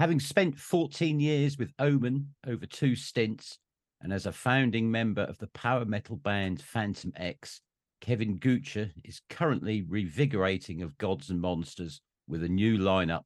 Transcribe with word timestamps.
Having 0.00 0.20
spent 0.20 0.58
14 0.58 1.20
years 1.20 1.58
with 1.58 1.74
Omen 1.78 2.32
over 2.46 2.64
two 2.64 2.96
stints, 2.96 3.58
and 4.00 4.14
as 4.14 4.24
a 4.24 4.32
founding 4.32 4.90
member 4.90 5.20
of 5.20 5.36
the 5.36 5.48
power 5.48 5.84
metal 5.84 6.16
band 6.16 6.62
Phantom 6.62 7.12
X, 7.16 7.60
Kevin 8.00 8.38
Goocher 8.38 8.90
is 9.04 9.20
currently 9.28 9.82
revigorating 9.82 10.82
of 10.82 10.96
Gods 10.96 11.28
and 11.28 11.38
Monsters 11.38 12.00
with 12.26 12.42
a 12.42 12.48
new 12.48 12.78
lineup. 12.78 13.24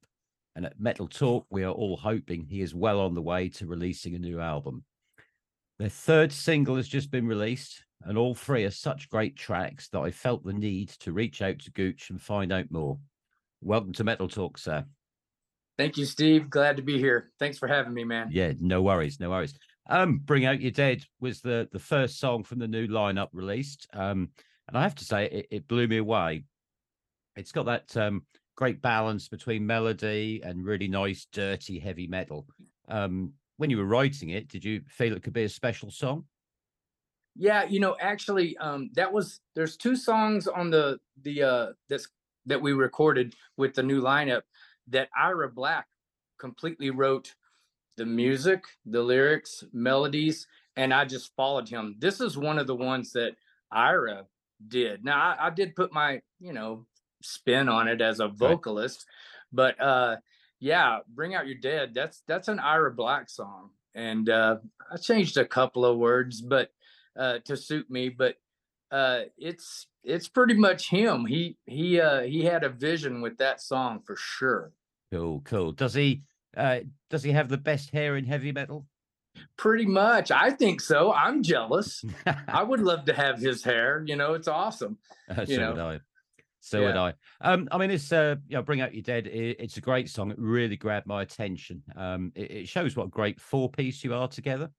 And 0.57 0.65
at 0.65 0.77
Metal 0.77 1.07
Talk, 1.07 1.45
we 1.49 1.63
are 1.63 1.71
all 1.71 1.95
hoping 1.95 2.43
he 2.43 2.59
is 2.59 2.75
well 2.75 2.99
on 2.99 3.13
the 3.13 3.21
way 3.21 3.47
to 3.51 3.67
releasing 3.67 4.13
a 4.13 4.19
new 4.19 4.41
album. 4.41 4.83
Their 5.79 5.87
third 5.87 6.33
single 6.33 6.75
has 6.75 6.89
just 6.89 7.09
been 7.09 7.25
released, 7.25 7.85
and 8.01 8.17
all 8.17 8.35
three 8.35 8.65
are 8.65 8.69
such 8.69 9.07
great 9.07 9.37
tracks 9.37 9.87
that 9.93 10.01
I 10.01 10.11
felt 10.11 10.43
the 10.43 10.51
need 10.51 10.89
to 10.99 11.13
reach 11.13 11.41
out 11.41 11.59
to 11.59 11.71
Gooch 11.71 12.09
and 12.09 12.21
find 12.21 12.51
out 12.51 12.69
more. 12.69 12.99
Welcome 13.61 13.93
to 13.93 14.03
Metal 14.03 14.27
Talk, 14.27 14.57
sir. 14.57 14.83
Thank 15.77 15.97
you, 15.97 16.05
Steve. 16.05 16.49
Glad 16.49 16.77
to 16.77 16.83
be 16.83 16.97
here. 16.97 17.31
Thanks 17.37 17.57
for 17.57 17.67
having 17.67 17.93
me, 17.93 18.03
man. 18.03 18.29
Yeah, 18.31 18.53
no 18.59 18.81
worries, 18.81 19.19
no 19.19 19.29
worries. 19.29 19.53
Um, 19.87 20.19
Bring 20.19 20.45
Out 20.45 20.61
Your 20.61 20.71
Dead 20.71 21.03
was 21.19 21.41
the 21.41 21.67
the 21.71 21.79
first 21.79 22.19
song 22.19 22.43
from 22.43 22.59
the 22.59 22.67
new 22.67 22.87
lineup 22.87 23.29
released. 23.33 23.87
Um, 23.93 24.29
and 24.67 24.77
I 24.77 24.81
have 24.81 24.95
to 24.95 25.05
say 25.05 25.25
it, 25.25 25.47
it 25.51 25.67
blew 25.67 25.87
me 25.87 25.97
away. 25.97 26.45
It's 27.35 27.51
got 27.51 27.65
that 27.65 27.95
um 27.97 28.25
great 28.55 28.81
balance 28.81 29.27
between 29.27 29.67
melody 29.67 30.41
and 30.43 30.65
really 30.65 30.87
nice, 30.87 31.27
dirty, 31.31 31.77
heavy 31.77 32.07
metal. 32.07 32.47
Um, 32.87 33.33
when 33.57 33.69
you 33.69 33.77
were 33.77 33.85
writing 33.85 34.29
it, 34.29 34.47
did 34.47 34.63
you 34.63 34.81
feel 34.87 35.13
it 35.13 35.23
could 35.23 35.33
be 35.33 35.43
a 35.43 35.49
special 35.49 35.91
song? 35.91 36.25
Yeah, 37.35 37.65
you 37.65 37.81
know, 37.81 37.97
actually, 37.99 38.57
um, 38.57 38.89
that 38.93 39.11
was 39.11 39.41
there's 39.55 39.75
two 39.75 39.97
songs 39.97 40.47
on 40.47 40.69
the 40.69 40.99
the 41.21 41.43
uh 41.43 41.67
this 41.89 42.07
that 42.45 42.61
we 42.61 42.73
recorded 42.73 43.35
with 43.57 43.73
the 43.73 43.83
new 43.83 44.01
lineup 44.01 44.43
that 44.89 45.09
Ira 45.17 45.49
Black 45.49 45.87
completely 46.39 46.89
wrote 46.89 47.35
the 47.97 48.05
music, 48.05 48.63
the 48.85 49.01
lyrics, 49.01 49.63
melodies, 49.73 50.47
and 50.75 50.93
I 50.93 51.05
just 51.05 51.35
followed 51.35 51.69
him. 51.69 51.95
This 51.99 52.19
is 52.19 52.37
one 52.37 52.59
of 52.59 52.67
the 52.67 52.75
ones 52.75 53.13
that 53.13 53.35
Ira 53.71 54.25
did. 54.67 55.03
Now 55.03 55.19
I, 55.19 55.47
I 55.47 55.49
did 55.49 55.75
put 55.75 55.93
my, 55.93 56.21
you 56.39 56.53
know, 56.53 56.85
spin 57.21 57.69
on 57.69 57.87
it 57.87 58.01
as 58.01 58.19
a 58.19 58.27
vocalist, 58.27 59.05
right. 59.53 59.75
but 59.77 59.81
uh 59.83 60.15
yeah, 60.59 60.99
Bring 61.07 61.35
Out 61.35 61.47
Your 61.47 61.57
Dead, 61.57 61.93
that's 61.93 62.23
that's 62.27 62.47
an 62.47 62.59
Ira 62.59 62.91
Black 62.91 63.29
song. 63.29 63.69
And 63.93 64.29
uh 64.29 64.57
I 64.91 64.97
changed 64.97 65.37
a 65.37 65.45
couple 65.45 65.85
of 65.85 65.97
words, 65.97 66.41
but 66.41 66.71
uh 67.17 67.39
to 67.45 67.57
suit 67.57 67.89
me, 67.89 68.09
but 68.09 68.35
uh 68.95 69.23
it's 69.37 69.87
it's 70.03 70.27
pretty 70.27 70.53
much 70.53 70.89
him. 70.89 71.25
He 71.25 71.57
he 71.65 71.99
uh 71.99 72.21
he 72.21 72.45
had 72.45 72.63
a 72.63 72.69
vision 72.69 73.21
with 73.21 73.37
that 73.37 73.61
song 73.61 74.01
for 74.05 74.15
sure. 74.15 74.71
Cool, 75.11 75.41
cool. 75.41 75.71
Does 75.73 75.93
he 75.93 76.21
uh 76.55 76.79
does 77.09 77.23
he 77.23 77.31
have 77.31 77.49
the 77.49 77.57
best 77.57 77.89
hair 77.91 78.15
in 78.15 78.25
heavy 78.25 78.51
metal? 78.51 78.85
Pretty 79.57 79.85
much. 79.85 80.31
I 80.31 80.51
think 80.51 80.79
so. 80.79 81.11
I'm 81.11 81.43
jealous. 81.43 82.05
I 82.47 82.63
would 82.63 82.79
love 82.79 83.03
to 83.05 83.13
have 83.13 83.37
his 83.37 83.63
hair. 83.63 84.01
You 84.05 84.15
know, 84.15 84.33
it's 84.33 84.47
awesome. 84.47 84.97
Uh, 85.29 85.45
so 85.45 85.57
know. 85.57 85.71
would 85.71 85.79
I. 85.79 85.99
So 86.61 86.79
yeah. 86.79 86.85
would 86.87 86.95
I. 86.95 87.13
Um, 87.41 87.67
I 87.69 87.77
mean, 87.77 87.91
it's 87.91 88.11
uh, 88.13 88.35
you 88.47 88.55
know, 88.55 88.63
Bring 88.63 88.79
Out 88.79 88.93
Your 88.93 89.03
Dead. 89.03 89.27
It, 89.27 89.57
it's 89.59 89.75
a 89.75 89.81
great 89.81 90.09
song. 90.09 90.31
It 90.31 90.39
really 90.39 90.77
grabbed 90.77 91.05
my 91.05 91.21
attention. 91.21 91.83
Um, 91.97 92.31
it, 92.33 92.51
it 92.51 92.67
shows 92.69 92.95
what 92.95 93.07
a 93.07 93.09
great 93.09 93.41
four 93.41 93.69
piece 93.69 94.05
you 94.05 94.13
are 94.13 94.29
together. 94.29 94.69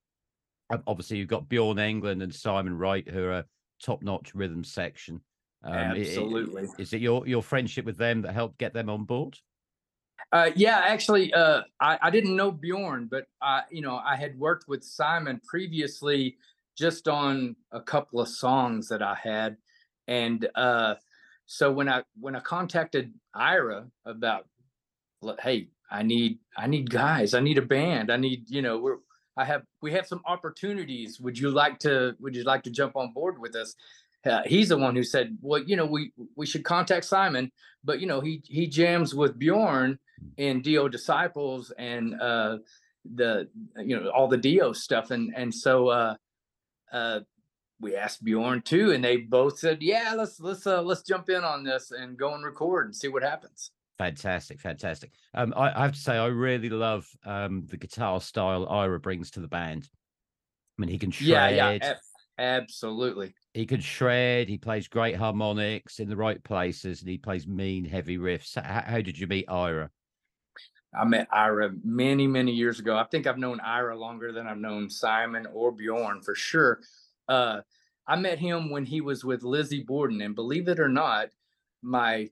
Um, 0.70 0.82
obviously, 0.86 1.18
you've 1.18 1.28
got 1.28 1.48
Bjorn 1.48 1.76
Englund 1.76 2.22
and 2.22 2.34
Simon 2.34 2.76
Wright, 2.78 3.06
who 3.06 3.26
are 3.26 3.44
top 3.82 4.02
notch 4.02 4.34
rhythm 4.34 4.64
section. 4.64 5.20
Um, 5.64 5.74
Absolutely. 5.74 6.64
It, 6.64 6.70
is 6.78 6.92
it 6.92 7.00
your 7.00 7.26
your 7.26 7.42
friendship 7.42 7.84
with 7.84 7.96
them 7.96 8.22
that 8.22 8.34
helped 8.34 8.58
get 8.58 8.72
them 8.72 8.88
on 8.88 9.04
board? 9.04 9.38
Uh, 10.32 10.50
yeah, 10.56 10.82
actually, 10.84 11.32
uh, 11.32 11.62
I, 11.80 11.98
I 12.02 12.10
didn't 12.10 12.36
know 12.36 12.50
Bjorn, 12.50 13.08
but 13.10 13.26
I, 13.40 13.62
you 13.70 13.80
know, 13.80 13.96
I 13.96 14.16
had 14.16 14.38
worked 14.38 14.66
with 14.66 14.82
Simon 14.82 15.40
previously 15.46 16.36
just 16.76 17.06
on 17.06 17.54
a 17.72 17.80
couple 17.80 18.20
of 18.20 18.28
songs 18.28 18.88
that 18.88 19.02
I 19.02 19.14
had, 19.14 19.56
and 20.08 20.48
uh, 20.54 20.94
so 21.46 21.70
when 21.72 21.88
I 21.88 22.02
when 22.18 22.34
I 22.34 22.40
contacted 22.40 23.14
Ira 23.34 23.86
about, 24.04 24.46
hey, 25.40 25.68
I 25.90 26.02
need 26.02 26.38
I 26.56 26.66
need 26.66 26.90
guys, 26.90 27.34
I 27.34 27.40
need 27.40 27.58
a 27.58 27.62
band, 27.62 28.10
I 28.10 28.16
need 28.16 28.50
you 28.50 28.62
know 28.62 28.78
we're 28.78 28.98
I 29.36 29.44
have 29.44 29.62
we 29.82 29.92
have 29.92 30.06
some 30.06 30.22
opportunities. 30.26 31.20
Would 31.20 31.38
you 31.38 31.50
like 31.50 31.78
to 31.80 32.16
Would 32.20 32.34
you 32.34 32.44
like 32.44 32.62
to 32.64 32.70
jump 32.70 32.96
on 32.96 33.12
board 33.12 33.38
with 33.38 33.54
us? 33.54 33.74
Uh, 34.24 34.42
he's 34.44 34.70
the 34.70 34.78
one 34.78 34.96
who 34.96 35.04
said, 35.04 35.38
well, 35.40 35.62
you 35.62 35.76
know, 35.76 35.86
we 35.86 36.12
we 36.36 36.46
should 36.46 36.64
contact 36.64 37.04
Simon, 37.04 37.52
but 37.84 38.00
you 38.00 38.06
know, 38.06 38.20
he 38.20 38.42
he 38.44 38.66
jams 38.66 39.14
with 39.14 39.38
Bjorn 39.38 39.98
in 40.36 40.62
Dio 40.62 40.88
Disciples 40.88 41.72
and 41.78 42.20
uh, 42.20 42.58
the 43.14 43.48
you 43.78 43.98
know 43.98 44.08
all 44.10 44.28
the 44.28 44.36
Dio 44.36 44.72
stuff, 44.72 45.10
and 45.10 45.32
and 45.36 45.54
so 45.54 45.88
uh, 45.88 46.16
uh, 46.92 47.20
we 47.80 47.94
asked 47.94 48.24
Bjorn 48.24 48.62
too, 48.62 48.92
and 48.92 49.04
they 49.04 49.18
both 49.18 49.58
said, 49.58 49.82
yeah, 49.82 50.14
let's 50.16 50.40
let's 50.40 50.66
uh, 50.66 50.82
let's 50.82 51.02
jump 51.02 51.28
in 51.28 51.44
on 51.44 51.62
this 51.62 51.92
and 51.92 52.16
go 52.16 52.34
and 52.34 52.44
record 52.44 52.86
and 52.86 52.96
see 52.96 53.08
what 53.08 53.22
happens. 53.22 53.70
Fantastic, 53.98 54.60
fantastic. 54.60 55.12
Um, 55.32 55.54
I, 55.56 55.72
I 55.74 55.82
have 55.82 55.92
to 55.92 55.98
say, 55.98 56.16
I 56.16 56.26
really 56.26 56.68
love 56.68 57.08
um 57.24 57.64
the 57.66 57.78
guitar 57.78 58.20
style 58.20 58.66
Ira 58.68 59.00
brings 59.00 59.30
to 59.32 59.40
the 59.40 59.48
band. 59.48 59.88
I 60.78 60.82
mean, 60.82 60.90
he 60.90 60.98
can 60.98 61.10
shred. 61.10 61.56
Yeah, 61.56 61.78
yeah, 61.80 61.94
absolutely. 62.38 63.34
He 63.54 63.64
can 63.64 63.80
shred. 63.80 64.48
He 64.48 64.58
plays 64.58 64.88
great 64.88 65.16
harmonics 65.16 65.98
in 65.98 66.10
the 66.10 66.16
right 66.16 66.42
places, 66.44 67.00
and 67.00 67.08
he 67.08 67.16
plays 67.16 67.46
mean, 67.46 67.86
heavy 67.86 68.18
riffs. 68.18 68.62
How, 68.62 68.82
how 68.86 69.00
did 69.00 69.18
you 69.18 69.26
meet 69.26 69.48
Ira? 69.48 69.90
I 70.98 71.04
met 71.04 71.28
Ira 71.32 71.72
many, 71.82 72.26
many 72.26 72.52
years 72.52 72.78
ago. 72.78 72.96
I 72.96 73.04
think 73.04 73.26
I've 73.26 73.38
known 73.38 73.60
Ira 73.60 73.98
longer 73.98 74.32
than 74.32 74.46
I've 74.46 74.58
known 74.58 74.90
Simon 74.90 75.46
or 75.52 75.72
Bjorn 75.72 76.20
for 76.20 76.34
sure. 76.34 76.80
Uh, 77.28 77.60
I 78.06 78.16
met 78.16 78.38
him 78.38 78.70
when 78.70 78.84
he 78.84 79.00
was 79.00 79.24
with 79.24 79.42
Lizzie 79.42 79.82
Borden, 79.82 80.20
and 80.20 80.34
believe 80.34 80.68
it 80.68 80.78
or 80.78 80.88
not, 80.88 81.30
my 81.82 82.30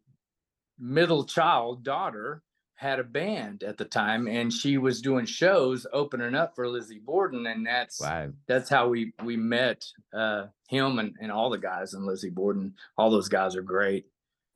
middle 0.79 1.25
child 1.25 1.85
daughter 1.85 2.43
had 2.77 2.99
a 2.99 3.05
band 3.05 3.63
at 3.63 3.79
the 3.79 3.85
time 3.85 4.27
and 4.27 4.53
she 4.53 4.79
was 4.79 5.01
doing 5.01 5.25
shows 5.25 5.87
opening 5.93 6.35
up 6.35 6.55
for 6.57 6.69
Lizzie 6.69 6.99
Borden 6.99 7.47
and 7.47 7.65
that's 7.65 8.01
wow. 8.01 8.29
that's 8.49 8.69
how 8.69 8.89
we 8.89 9.13
we 9.23 9.37
met 9.37 9.85
uh 10.13 10.47
him 10.69 10.99
and, 10.99 11.15
and 11.21 11.31
all 11.31 11.51
the 11.51 11.59
guys 11.59 11.95
in 11.95 12.05
Lizzie 12.05 12.31
Borden 12.31 12.75
all 12.99 13.11
those 13.11 13.29
guys 13.29 13.55
are 13.55 13.63
great 13.63 14.07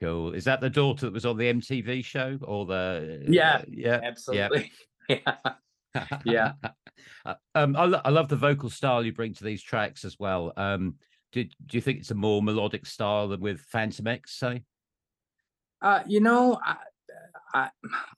Cool. 0.01 0.33
Is 0.33 0.45
that 0.45 0.61
the 0.61 0.71
daughter 0.71 1.07
that 1.07 1.12
was 1.12 1.27
on 1.27 1.37
the 1.37 1.53
MTV 1.53 2.05
show 2.05 2.39
or 2.43 2.67
the? 2.67 3.25
Yeah, 3.28 3.57
uh, 3.57 3.62
yeah, 3.69 4.01
absolutely. 4.03 4.71
Yeah. 5.09 5.37
yeah. 6.27 6.53
Uh, 7.25 7.34
um, 7.55 7.75
I, 7.75 7.87
lo- 7.87 8.03
I 8.05 8.11
love 8.11 8.28
the 8.28 8.37
vocal 8.37 8.69
style 8.69 9.03
you 9.03 9.15
bring 9.15 9.33
to 9.33 9.45
these 9.45 9.62
tracks 9.62 10.05
as 10.05 10.19
well. 10.19 10.53
Um, 10.55 10.97
do 11.33 11.45
do 11.45 11.78
you 11.78 11.81
think 11.81 12.01
it's 12.01 12.11
a 12.11 12.15
more 12.15 12.43
melodic 12.43 12.84
style 12.84 13.28
than 13.28 13.41
with 13.41 13.61
Phantom 13.61 14.07
X, 14.07 14.39
say? 14.39 14.65
Uh, 15.81 16.03
you 16.06 16.21
know, 16.21 16.59
I, 16.65 16.77
I, 17.55 17.71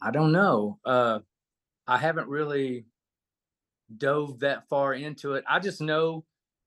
I 0.03 0.10
don't 0.10 0.32
know. 0.32 0.78
Uh, 0.84 1.21
I 1.87 1.98
haven't 1.98 2.28
really 2.28 2.87
dove 3.97 4.41
that 4.41 4.69
far 4.69 4.94
into 4.94 5.34
it. 5.34 5.44
I 5.48 5.59
just 5.59 5.81
know 5.81 6.25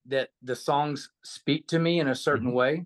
that 0.08 0.30
the 0.42 0.56
songs 0.56 1.10
speak 1.24 1.68
to 1.68 1.80
me 1.80 2.00
in 2.00 2.08
a 2.08 2.16
certain 2.16 2.48
mm-hmm. 2.48 2.58
way 2.58 2.86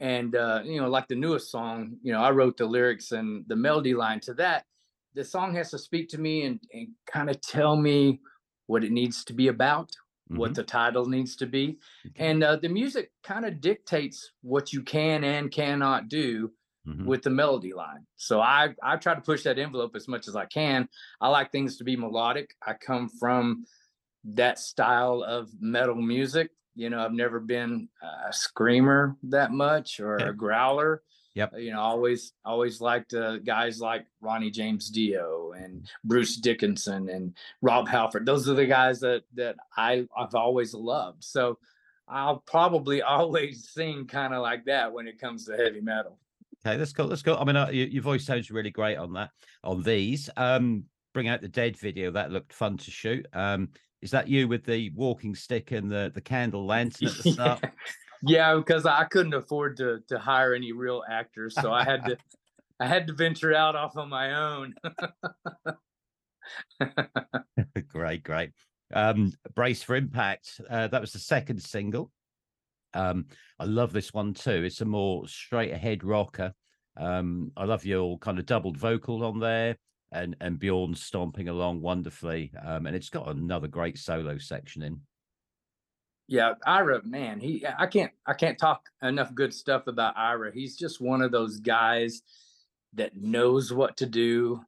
and 0.00 0.36
uh, 0.36 0.60
you 0.64 0.80
know 0.80 0.88
like 0.88 1.08
the 1.08 1.14
newest 1.14 1.50
song 1.50 1.96
you 2.02 2.12
know 2.12 2.20
i 2.20 2.30
wrote 2.30 2.56
the 2.56 2.64
lyrics 2.64 3.12
and 3.12 3.44
the 3.48 3.56
melody 3.56 3.94
line 3.94 4.20
to 4.20 4.34
that 4.34 4.64
the 5.14 5.24
song 5.24 5.54
has 5.54 5.70
to 5.70 5.78
speak 5.78 6.08
to 6.08 6.18
me 6.18 6.44
and, 6.44 6.60
and 6.72 6.88
kind 7.06 7.28
of 7.28 7.40
tell 7.40 7.76
me 7.76 8.20
what 8.66 8.84
it 8.84 8.92
needs 8.92 9.24
to 9.24 9.32
be 9.32 9.48
about 9.48 9.88
mm-hmm. 9.88 10.36
what 10.38 10.54
the 10.54 10.62
title 10.62 11.06
needs 11.06 11.36
to 11.36 11.46
be 11.46 11.78
okay. 12.06 12.28
and 12.28 12.42
uh, 12.42 12.56
the 12.56 12.68
music 12.68 13.10
kind 13.22 13.44
of 13.44 13.60
dictates 13.60 14.32
what 14.42 14.72
you 14.72 14.82
can 14.82 15.24
and 15.24 15.50
cannot 15.50 16.08
do 16.08 16.50
mm-hmm. 16.88 17.06
with 17.06 17.22
the 17.22 17.30
melody 17.30 17.72
line 17.72 18.04
so 18.16 18.40
i 18.40 18.74
i 18.82 18.96
try 18.96 19.14
to 19.14 19.20
push 19.20 19.42
that 19.42 19.58
envelope 19.58 19.94
as 19.94 20.08
much 20.08 20.28
as 20.28 20.36
i 20.36 20.44
can 20.46 20.88
i 21.20 21.28
like 21.28 21.52
things 21.52 21.76
to 21.76 21.84
be 21.84 21.96
melodic 21.96 22.54
i 22.66 22.72
come 22.72 23.08
from 23.08 23.64
that 24.24 24.58
style 24.58 25.22
of 25.22 25.48
metal 25.60 25.94
music 25.94 26.50
you 26.78 26.90
know, 26.90 27.04
I've 27.04 27.12
never 27.12 27.40
been 27.40 27.88
a 28.00 28.32
screamer 28.32 29.16
that 29.24 29.50
much 29.50 29.98
or 29.98 30.14
a 30.14 30.32
growler. 30.32 31.02
Yep. 31.34 31.54
You 31.58 31.72
know, 31.72 31.80
always 31.80 32.32
always 32.44 32.80
liked 32.80 33.14
uh, 33.14 33.38
guys 33.38 33.80
like 33.80 34.06
Ronnie 34.20 34.52
James 34.52 34.88
Dio 34.88 35.54
and 35.56 35.90
Bruce 36.04 36.36
Dickinson 36.36 37.08
and 37.08 37.34
Rob 37.62 37.88
Halford. 37.88 38.26
Those 38.26 38.48
are 38.48 38.54
the 38.54 38.66
guys 38.66 39.00
that 39.00 39.24
that 39.34 39.56
I 39.76 40.06
I've 40.16 40.36
always 40.36 40.72
loved. 40.72 41.24
So 41.24 41.58
I'll 42.06 42.44
probably 42.46 43.02
always 43.16 43.68
sing 43.68 44.06
kind 44.06 44.32
of 44.32 44.40
like 44.40 44.66
that 44.66 44.92
when 44.92 45.08
it 45.08 45.20
comes 45.20 45.46
to 45.46 45.56
heavy 45.56 45.80
metal. 45.80 46.16
Okay, 46.66 46.76
let's 46.76 46.92
go. 46.92 47.04
Let's 47.04 47.22
go. 47.22 47.36
I 47.36 47.44
mean, 47.44 47.56
uh, 47.56 47.68
your, 47.68 47.86
your 47.86 48.02
voice 48.02 48.24
sounds 48.24 48.50
really 48.50 48.70
great 48.70 48.96
on 48.96 49.12
that. 49.14 49.30
On 49.62 49.82
these, 49.82 50.28
um, 50.36 50.84
bring 51.14 51.28
out 51.28 51.40
the 51.40 51.48
dead 51.48 51.76
video. 51.76 52.10
That 52.10 52.32
looked 52.32 52.52
fun 52.52 52.76
to 52.78 52.90
shoot. 52.90 53.26
Um, 53.32 53.68
is 54.02 54.10
that 54.10 54.28
you 54.28 54.48
with 54.48 54.64
the 54.64 54.90
walking 54.90 55.34
stick 55.34 55.72
and 55.72 55.90
the 55.90 56.10
the 56.14 56.20
candle 56.20 56.66
lantern 56.66 57.08
at 57.08 57.14
the 57.18 57.32
start? 57.32 57.64
yeah, 58.22 58.54
because 58.56 58.86
I 58.86 59.04
couldn't 59.04 59.34
afford 59.34 59.76
to 59.78 60.00
to 60.08 60.18
hire 60.18 60.54
any 60.54 60.72
real 60.72 61.02
actors, 61.08 61.54
so 61.54 61.72
I 61.72 61.84
had 61.84 62.04
to 62.06 62.16
I 62.80 62.86
had 62.86 63.06
to 63.08 63.12
venture 63.12 63.54
out 63.54 63.74
off 63.74 63.96
on 63.96 64.08
my 64.08 64.34
own. 64.34 64.74
great, 67.88 68.22
great. 68.22 68.50
Um, 68.94 69.32
Brace 69.54 69.82
for 69.82 69.96
Impact. 69.96 70.60
Uh, 70.70 70.86
that 70.86 71.00
was 71.00 71.12
the 71.12 71.18
second 71.18 71.60
single. 71.60 72.12
Um, 72.98 73.26
I 73.58 73.64
love 73.64 73.92
this 73.92 74.12
one 74.12 74.34
too. 74.34 74.64
It's 74.64 74.80
a 74.80 74.84
more 74.84 75.28
straight 75.28 75.72
ahead 75.72 76.02
rocker. 76.02 76.52
Um, 76.96 77.52
I 77.56 77.64
love 77.64 77.84
your 77.84 78.18
kind 78.18 78.38
of 78.38 78.46
doubled 78.46 78.76
vocal 78.76 79.24
on 79.24 79.38
there 79.38 79.76
and 80.10 80.34
and 80.40 80.58
Bjorn 80.58 80.94
stomping 80.94 81.48
along 81.48 81.80
wonderfully. 81.80 82.52
Um, 82.64 82.86
and 82.86 82.96
it's 82.96 83.10
got 83.10 83.28
another 83.28 83.68
great 83.68 83.98
solo 83.98 84.38
section 84.38 84.82
in. 84.82 85.00
Yeah, 86.26 86.54
Ira, 86.66 87.00
man, 87.04 87.40
he 87.40 87.64
I 87.78 87.86
can't 87.86 88.12
I 88.26 88.34
can't 88.34 88.58
talk 88.58 88.82
enough 89.02 89.34
good 89.34 89.54
stuff 89.54 89.86
about 89.86 90.18
Ira. 90.18 90.52
He's 90.52 90.76
just 90.76 91.00
one 91.00 91.22
of 91.22 91.30
those 91.30 91.60
guys 91.60 92.22
that 92.94 93.16
knows 93.16 93.72
what 93.72 93.96
to 93.98 94.06
do, 94.06 94.60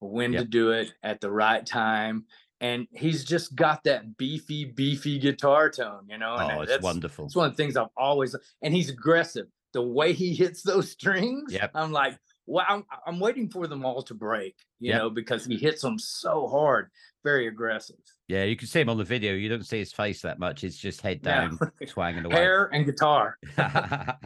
when 0.00 0.32
yep. 0.32 0.42
to 0.42 0.46
do 0.46 0.70
it 0.70 0.92
at 1.02 1.20
the 1.20 1.30
right 1.30 1.64
time. 1.64 2.26
And 2.60 2.88
he's 2.90 3.24
just 3.24 3.54
got 3.54 3.84
that 3.84 4.16
beefy, 4.16 4.64
beefy 4.64 5.18
guitar 5.18 5.70
tone, 5.70 6.06
you 6.08 6.18
know. 6.18 6.34
And 6.34 6.52
oh, 6.52 6.62
it's 6.62 6.82
wonderful. 6.82 7.26
It's 7.26 7.36
one 7.36 7.48
of 7.48 7.56
the 7.56 7.62
things 7.62 7.76
I've 7.76 7.86
always 7.96 8.34
and 8.62 8.74
he's 8.74 8.90
aggressive. 8.90 9.46
The 9.74 9.82
way 9.82 10.12
he 10.12 10.34
hits 10.34 10.62
those 10.62 10.90
strings, 10.90 11.52
yep. 11.52 11.70
I'm 11.74 11.92
like, 11.92 12.18
well, 12.48 12.64
I'm, 12.66 12.84
I'm 13.06 13.20
waiting 13.20 13.50
for 13.50 13.66
them 13.66 13.84
all 13.84 14.02
to 14.02 14.14
break, 14.14 14.56
you 14.80 14.90
yep. 14.90 14.98
know, 14.98 15.10
because 15.10 15.44
he 15.44 15.56
hits 15.56 15.82
them 15.82 15.98
so 15.98 16.48
hard, 16.48 16.90
very 17.22 17.46
aggressive. 17.46 17.96
Yeah, 18.26 18.44
you 18.44 18.56
can 18.56 18.66
see 18.66 18.80
him 18.80 18.88
on 18.88 18.96
the 18.96 19.04
video. 19.04 19.34
You 19.34 19.50
don't 19.50 19.66
see 19.66 19.78
his 19.78 19.92
face 19.92 20.22
that 20.22 20.38
much. 20.38 20.64
It's 20.64 20.76
just 20.76 21.02
head 21.02 21.20
down, 21.20 21.58
yeah. 21.60 21.86
twanging 21.86 22.24
away. 22.26 22.36
Hair 22.36 22.70
and 22.72 22.86
guitar. 22.86 23.36
I 23.58 24.16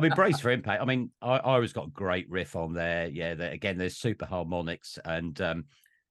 mean, 0.00 0.12
brace 0.14 0.38
for 0.38 0.50
impact. 0.50 0.80
I 0.80 0.84
mean, 0.84 1.10
I, 1.20 1.36
I 1.36 1.54
always 1.54 1.72
got 1.72 1.88
a 1.88 1.90
great 1.90 2.30
riff 2.30 2.54
on 2.54 2.74
there. 2.74 3.08
Yeah, 3.08 3.32
again, 3.32 3.76
there's 3.76 3.96
super 3.96 4.26
harmonics, 4.26 4.98
and 5.04 5.40
um, 5.40 5.64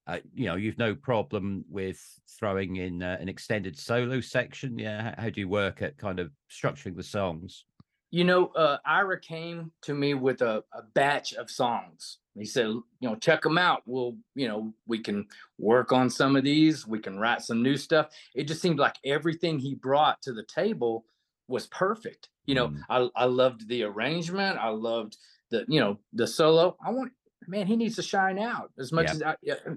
uh, 0.08 0.20
you 0.34 0.46
know, 0.46 0.56
you've 0.56 0.78
no 0.78 0.96
problem 0.96 1.64
with 1.70 2.00
throwing 2.40 2.78
in 2.78 3.02
uh, 3.02 3.18
an 3.20 3.30
extended 3.30 3.78
solo 3.78 4.20
section. 4.22 4.78
Yeah, 4.78 5.02
how, 5.16 5.24
how 5.24 5.30
do 5.30 5.40
you 5.40 5.48
work 5.48 5.82
at 5.82 5.98
kind 5.98 6.20
of 6.20 6.32
structuring 6.50 6.96
the 6.96 7.04
songs? 7.04 7.66
you 8.14 8.24
know, 8.24 8.50
uh, 8.50 8.78
Ira 8.86 9.20
came 9.20 9.72
to 9.82 9.96
me 9.96 10.14
with 10.14 10.44
a, 10.44 10.64
a 10.72 10.84
batch 10.94 11.34
of 11.34 11.50
songs. 11.50 12.20
He 12.36 12.46
said, 12.46 12.68
you 12.68 12.86
know, 13.02 13.16
check 13.16 13.42
them 13.42 13.58
out. 13.58 13.82
We'll, 13.88 14.18
you 14.36 14.48
know, 14.48 14.72
we 14.86 15.00
can 15.00 15.26
work 15.58 15.92
on 15.92 16.12
some 16.12 16.36
of 16.36 16.44
these. 16.44 16.86
We 16.86 17.00
can 17.00 17.18
write 17.18 17.42
some 17.42 17.64
new 17.64 17.76
stuff. 17.76 18.10
It 18.36 18.44
just 18.44 18.62
seemed 18.62 18.78
like 18.78 18.98
everything 19.04 19.58
he 19.58 19.74
brought 19.74 20.22
to 20.22 20.32
the 20.32 20.44
table 20.44 21.06
was 21.48 21.66
perfect. 21.66 22.30
You 22.46 22.54
know, 22.54 22.68
mm. 22.68 22.82
I, 22.88 23.10
I 23.16 23.26
loved 23.26 23.68
the 23.68 23.82
arrangement. 23.82 24.60
I 24.60 24.70
loved 24.70 25.18
the, 25.50 25.66
you 25.68 25.80
know, 25.80 25.98
the 26.14 26.28
solo. 26.28 26.78
I 26.86 26.92
want, 26.92 27.14
man, 27.48 27.68
he 27.68 27.76
needs 27.76 27.96
to 27.96 28.04
shine 28.04 28.40
out 28.40 28.72
as 28.80 28.92
much 28.92 29.10
as 29.10 29.22
I, 29.22 29.36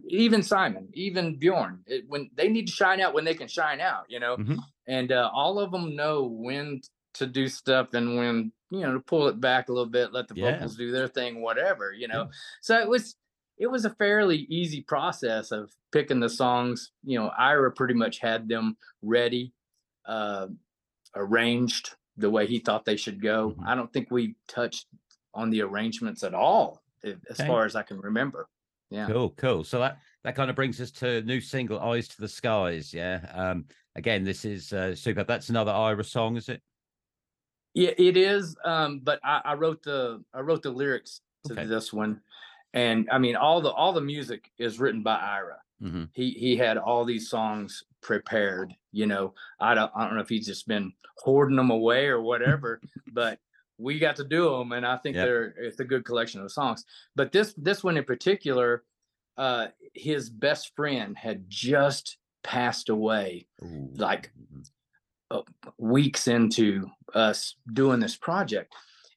even 0.08 0.42
Simon, 0.42 0.88
even 0.94 1.38
Bjorn, 1.38 1.80
it, 1.86 2.04
when 2.08 2.30
they 2.34 2.48
need 2.48 2.66
to 2.66 2.72
shine 2.72 3.00
out 3.00 3.14
when 3.14 3.24
they 3.24 3.34
can 3.34 3.48
shine 3.48 3.80
out, 3.80 4.04
you 4.08 4.20
know, 4.20 4.36
mm-hmm. 4.36 4.56
and 4.86 5.12
uh, 5.12 5.30
all 5.32 5.58
of 5.58 5.70
them 5.70 5.96
know 5.96 6.24
when 6.24 6.80
to 7.16 7.26
do 7.26 7.48
stuff 7.48 7.94
and 7.94 8.16
when 8.16 8.52
you 8.70 8.80
know 8.80 8.92
to 8.92 9.00
pull 9.00 9.26
it 9.28 9.40
back 9.40 9.68
a 9.68 9.72
little 9.72 9.90
bit 9.90 10.12
let 10.12 10.28
the 10.28 10.34
yeah. 10.36 10.52
vocals 10.52 10.76
do 10.76 10.90
their 10.90 11.08
thing 11.08 11.40
whatever 11.40 11.92
you 11.92 12.06
know 12.08 12.22
yeah. 12.22 12.30
so 12.60 12.78
it 12.78 12.88
was 12.88 13.16
it 13.58 13.68
was 13.68 13.84
a 13.84 13.94
fairly 13.94 14.46
easy 14.50 14.82
process 14.82 15.50
of 15.50 15.70
picking 15.92 16.20
the 16.20 16.28
songs 16.28 16.92
you 17.04 17.18
know 17.18 17.30
ira 17.38 17.70
pretty 17.70 17.94
much 17.94 18.18
had 18.18 18.48
them 18.48 18.76
ready 19.02 19.52
uh 20.06 20.46
arranged 21.14 21.94
the 22.18 22.30
way 22.30 22.46
he 22.46 22.58
thought 22.58 22.84
they 22.84 22.96
should 22.96 23.22
go 23.22 23.50
mm-hmm. 23.50 23.66
i 23.66 23.74
don't 23.74 23.92
think 23.92 24.10
we 24.10 24.34
touched 24.46 24.86
on 25.32 25.50
the 25.50 25.62
arrangements 25.62 26.22
at 26.22 26.34
all 26.34 26.82
as 27.04 27.14
okay. 27.32 27.46
far 27.46 27.64
as 27.64 27.76
i 27.76 27.82
can 27.82 28.00
remember 28.00 28.48
yeah 28.90 29.06
cool 29.06 29.30
cool 29.36 29.64
so 29.64 29.78
that 29.78 29.98
that 30.24 30.34
kind 30.34 30.50
of 30.50 30.56
brings 30.56 30.80
us 30.80 30.90
to 30.90 31.22
new 31.22 31.40
single 31.40 31.80
eyes 31.80 32.08
to 32.08 32.20
the 32.20 32.28
skies 32.28 32.92
yeah 32.94 33.20
um 33.34 33.64
again 33.96 34.24
this 34.24 34.44
is 34.44 34.72
uh 34.72 34.94
super 34.94 35.24
that's 35.24 35.48
another 35.48 35.72
ira 35.72 36.04
song 36.04 36.36
is 36.36 36.48
it 36.48 36.62
yeah, 37.76 37.90
it 37.98 38.16
is. 38.16 38.56
Um, 38.64 39.00
but 39.04 39.20
I, 39.22 39.42
I 39.44 39.54
wrote 39.54 39.82
the 39.82 40.24
I 40.32 40.40
wrote 40.40 40.62
the 40.62 40.70
lyrics 40.70 41.20
to 41.44 41.52
okay. 41.52 41.66
this 41.66 41.92
one, 41.92 42.22
and 42.72 43.06
I 43.12 43.18
mean 43.18 43.36
all 43.36 43.60
the 43.60 43.70
all 43.70 43.92
the 43.92 44.00
music 44.00 44.50
is 44.56 44.80
written 44.80 45.02
by 45.02 45.16
Ira. 45.16 45.58
Mm-hmm. 45.82 46.04
He 46.14 46.30
he 46.30 46.56
had 46.56 46.78
all 46.78 47.04
these 47.04 47.28
songs 47.28 47.84
prepared. 48.00 48.72
You 48.92 49.04
know, 49.04 49.34
I 49.60 49.74
don't 49.74 49.92
I 49.94 50.06
don't 50.06 50.14
know 50.14 50.22
if 50.22 50.28
he's 50.30 50.46
just 50.46 50.66
been 50.66 50.90
hoarding 51.18 51.56
them 51.56 51.70
away 51.70 52.06
or 52.06 52.22
whatever, 52.22 52.80
but 53.12 53.40
we 53.78 53.98
got 53.98 54.16
to 54.16 54.24
do 54.24 54.50
them, 54.50 54.72
and 54.72 54.86
I 54.86 54.96
think 54.98 55.16
yep. 55.16 55.26
they're 55.26 55.54
it's 55.58 55.80
a 55.80 55.84
good 55.84 56.04
collection 56.04 56.40
of 56.40 56.52
songs. 56.52 56.84
But 57.14 57.32
this 57.32 57.54
this 57.56 57.84
one 57.84 57.96
in 57.96 58.04
particular, 58.04 58.84
uh, 59.36 59.68
his 59.94 60.30
best 60.30 60.74
friend 60.74 61.16
had 61.16 61.44
just 61.48 62.18
passed 62.42 62.88
away, 62.88 63.46
Ooh. 63.62 63.90
like 63.94 64.32
mm-hmm. 64.38 64.60
uh, 65.30 65.42
weeks 65.78 66.28
into 66.28 66.88
us 67.14 67.54
doing 67.72 68.00
this 68.00 68.16
project 68.16 68.72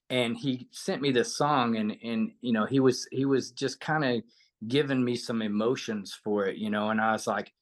and 0.09 0.35
he 0.37 0.67
sent 0.71 1.01
me 1.01 1.11
this 1.11 1.35
song 1.35 1.77
and 1.77 1.95
and 2.03 2.31
you 2.41 2.51
know 2.51 2.65
he 2.65 2.79
was 2.79 3.07
he 3.11 3.25
was 3.25 3.51
just 3.51 3.79
kind 3.79 4.03
of 4.03 4.23
giving 4.67 5.03
me 5.03 5.15
some 5.15 5.41
emotions 5.41 6.17
for 6.23 6.45
it 6.45 6.57
you 6.57 6.69
know 6.69 6.89
and 6.89 6.99
i 6.99 7.11
was 7.11 7.27
like 7.27 7.53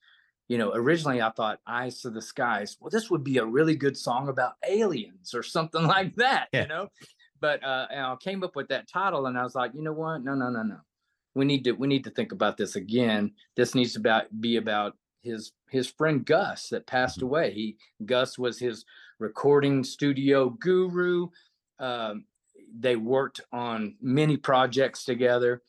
you 0.48 0.58
know 0.58 0.72
originally 0.74 1.22
i 1.22 1.30
thought 1.30 1.60
eyes 1.66 2.00
to 2.00 2.10
the 2.10 2.22
skies 2.22 2.76
well 2.80 2.90
this 2.90 3.10
would 3.10 3.22
be 3.22 3.38
a 3.38 3.44
really 3.44 3.76
good 3.76 3.96
song 3.96 4.28
about 4.28 4.54
aliens 4.68 5.34
or 5.34 5.42
something 5.42 5.82
like 5.86 6.14
that 6.16 6.48
yeah. 6.52 6.62
you 6.62 6.68
know 6.68 6.88
but 7.40 7.62
uh 7.62 7.86
i 7.90 8.16
came 8.20 8.42
up 8.42 8.56
with 8.56 8.68
that 8.68 8.88
title 8.88 9.26
and 9.26 9.38
i 9.38 9.42
was 9.42 9.54
like 9.54 9.72
you 9.74 9.82
know 9.82 9.92
what 9.92 10.24
no 10.24 10.34
no 10.34 10.50
no 10.50 10.62
no 10.62 10.78
we 11.34 11.44
need 11.44 11.64
to 11.64 11.72
we 11.72 11.86
need 11.86 12.04
to 12.04 12.10
think 12.10 12.32
about 12.32 12.56
this 12.56 12.76
again 12.76 13.30
this 13.56 13.74
needs 13.74 13.92
to 13.92 14.00
about 14.00 14.24
be 14.40 14.56
about 14.56 14.94
his 15.22 15.52
his 15.68 15.88
friend 15.88 16.24
gus 16.24 16.68
that 16.68 16.86
passed 16.86 17.18
mm-hmm. 17.18 17.26
away 17.26 17.52
he 17.52 17.76
gus 18.04 18.38
was 18.38 18.58
his 18.58 18.84
recording 19.18 19.82
studio 19.84 20.50
guru. 20.50 21.28
Um, 21.78 22.24
they 22.78 22.96
worked 22.96 23.40
on 23.52 23.96
many 24.00 24.36
projects 24.36 25.04
together. 25.04 25.62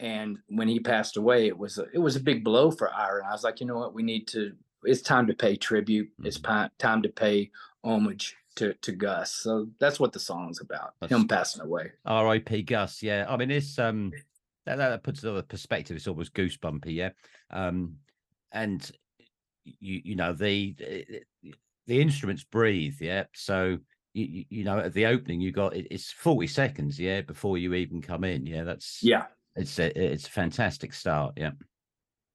And 0.00 0.38
when 0.48 0.68
he 0.68 0.80
passed 0.80 1.16
away, 1.16 1.46
it 1.46 1.56
was 1.56 1.78
a, 1.78 1.84
it 1.92 1.98
was 1.98 2.16
a 2.16 2.20
big 2.20 2.44
blow 2.44 2.70
for 2.70 2.92
Ira. 2.92 3.26
I 3.26 3.32
was 3.32 3.44
like, 3.44 3.60
you 3.60 3.66
know 3.66 3.78
what, 3.78 3.94
we 3.94 4.02
need 4.02 4.26
to. 4.28 4.52
It's 4.82 5.02
time 5.02 5.26
to 5.28 5.34
pay 5.34 5.56
tribute. 5.56 6.10
Mm-hmm. 6.12 6.26
It's 6.26 6.40
time 6.78 7.02
to 7.02 7.08
pay 7.08 7.50
homage 7.82 8.36
to 8.56 8.74
to 8.74 8.92
Gus. 8.92 9.34
So 9.34 9.68
that's 9.78 9.98
what 9.98 10.12
the 10.12 10.20
song's 10.20 10.60
about. 10.60 10.94
That's 11.00 11.12
him 11.12 11.28
passing 11.28 11.62
away. 11.62 11.92
R.I.P. 12.04 12.62
Gus. 12.62 13.02
Yeah, 13.02 13.26
I 13.28 13.36
mean 13.36 13.50
it's 13.50 13.78
um 13.78 14.12
that, 14.66 14.76
that 14.76 15.02
puts 15.02 15.22
another 15.22 15.42
perspective. 15.42 15.96
It's 15.96 16.08
almost 16.08 16.34
goosebumpy. 16.34 16.94
Yeah, 16.94 17.10
um, 17.50 17.96
and 18.52 18.90
you 19.64 20.00
you 20.04 20.16
know 20.16 20.32
the 20.32 20.74
the 21.86 22.00
instruments 22.00 22.44
breathe 22.44 22.96
yeah 23.00 23.24
so 23.34 23.78
you, 24.12 24.44
you 24.48 24.64
know 24.64 24.78
at 24.78 24.92
the 24.92 25.06
opening 25.06 25.40
you 25.40 25.52
got 25.52 25.74
it, 25.74 25.86
it's 25.90 26.12
40 26.12 26.46
seconds 26.46 27.00
yeah 27.00 27.20
before 27.20 27.58
you 27.58 27.74
even 27.74 28.00
come 28.00 28.24
in 28.24 28.46
yeah 28.46 28.64
that's 28.64 29.02
yeah 29.02 29.24
it's 29.56 29.78
a 29.78 30.14
it's 30.14 30.26
a 30.26 30.30
fantastic 30.30 30.92
start 30.92 31.34
yeah 31.36 31.52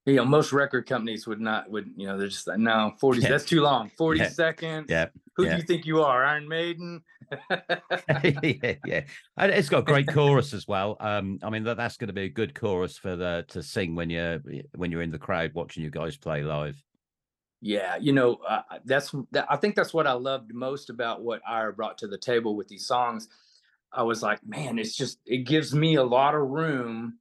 you 0.06 0.16
know 0.16 0.26
most 0.26 0.52
record 0.52 0.88
companies 0.88 1.28
would 1.28 1.40
not 1.40 1.70
would 1.70 1.90
you 1.96 2.08
know 2.08 2.18
they're 2.18 2.28
just 2.28 2.48
like 2.48 2.58
no 2.58 2.94
40 3.00 3.22
yeah. 3.22 3.30
that's 3.30 3.46
too 3.46 3.62
long 3.62 3.92
40 3.98 4.20
yeah. 4.20 4.30
seconds 4.30 4.86
yeah 4.90 5.08
who 5.36 5.46
yeah. 5.46 5.52
do 5.52 5.58
you 5.58 5.64
think 5.64 5.86
you 5.86 6.02
are 6.02 6.24
iron 6.24 6.48
maiden 6.48 7.02
yeah 7.52 8.74
yeah 8.86 9.02
and 9.38 9.52
it's 9.52 9.70
got 9.70 9.86
great 9.86 10.08
chorus 10.08 10.54
as 10.54 10.68
well 10.68 10.98
um 11.00 11.40
i 11.44 11.50
mean 11.50 11.64
that, 11.64 11.78
that's 11.78 11.98
going 11.98 12.08
to 12.08 12.14
be 12.14 12.24
a 12.24 12.30
good 12.30 12.56
chorus 12.56 12.98
for 12.98 13.16
the 13.16 13.46
to 13.50 13.62
sing 13.62 13.94
when 13.96 14.10
you're 14.10 14.42
when 14.76 14.92
you're 14.92 15.02
in 15.02 15.12
the 15.12 15.20
crowd 15.20 15.54
watching 15.54 15.84
you 15.84 15.90
guys 15.90 16.18
play 16.18 16.44
live 16.44 16.82
yeah, 17.62 17.98
you 17.98 18.14
know, 18.14 18.36
uh, 18.48 18.62
that's 18.86 19.14
that, 19.32 19.46
I 19.50 19.58
think 19.58 19.76
that's 19.76 19.94
what 19.94 20.08
I 20.08 20.14
loved 20.14 20.54
most 20.54 20.90
about 20.90 21.24
what 21.24 21.42
Ira 21.48 21.74
brought 21.74 21.98
to 22.00 22.08
the 22.08 22.18
table 22.18 22.56
with 22.56 22.70
these 22.70 22.86
songs. 22.88 23.28
I 23.92 24.04
was 24.04 24.22
like, 24.22 24.40
man, 24.46 24.78
it's 24.80 24.96
just 24.96 25.20
it 25.26 25.46
gives 25.46 25.74
me 25.74 25.96
a 25.96 26.04
lot 26.04 26.36
of 26.36 26.48
room 26.48 27.20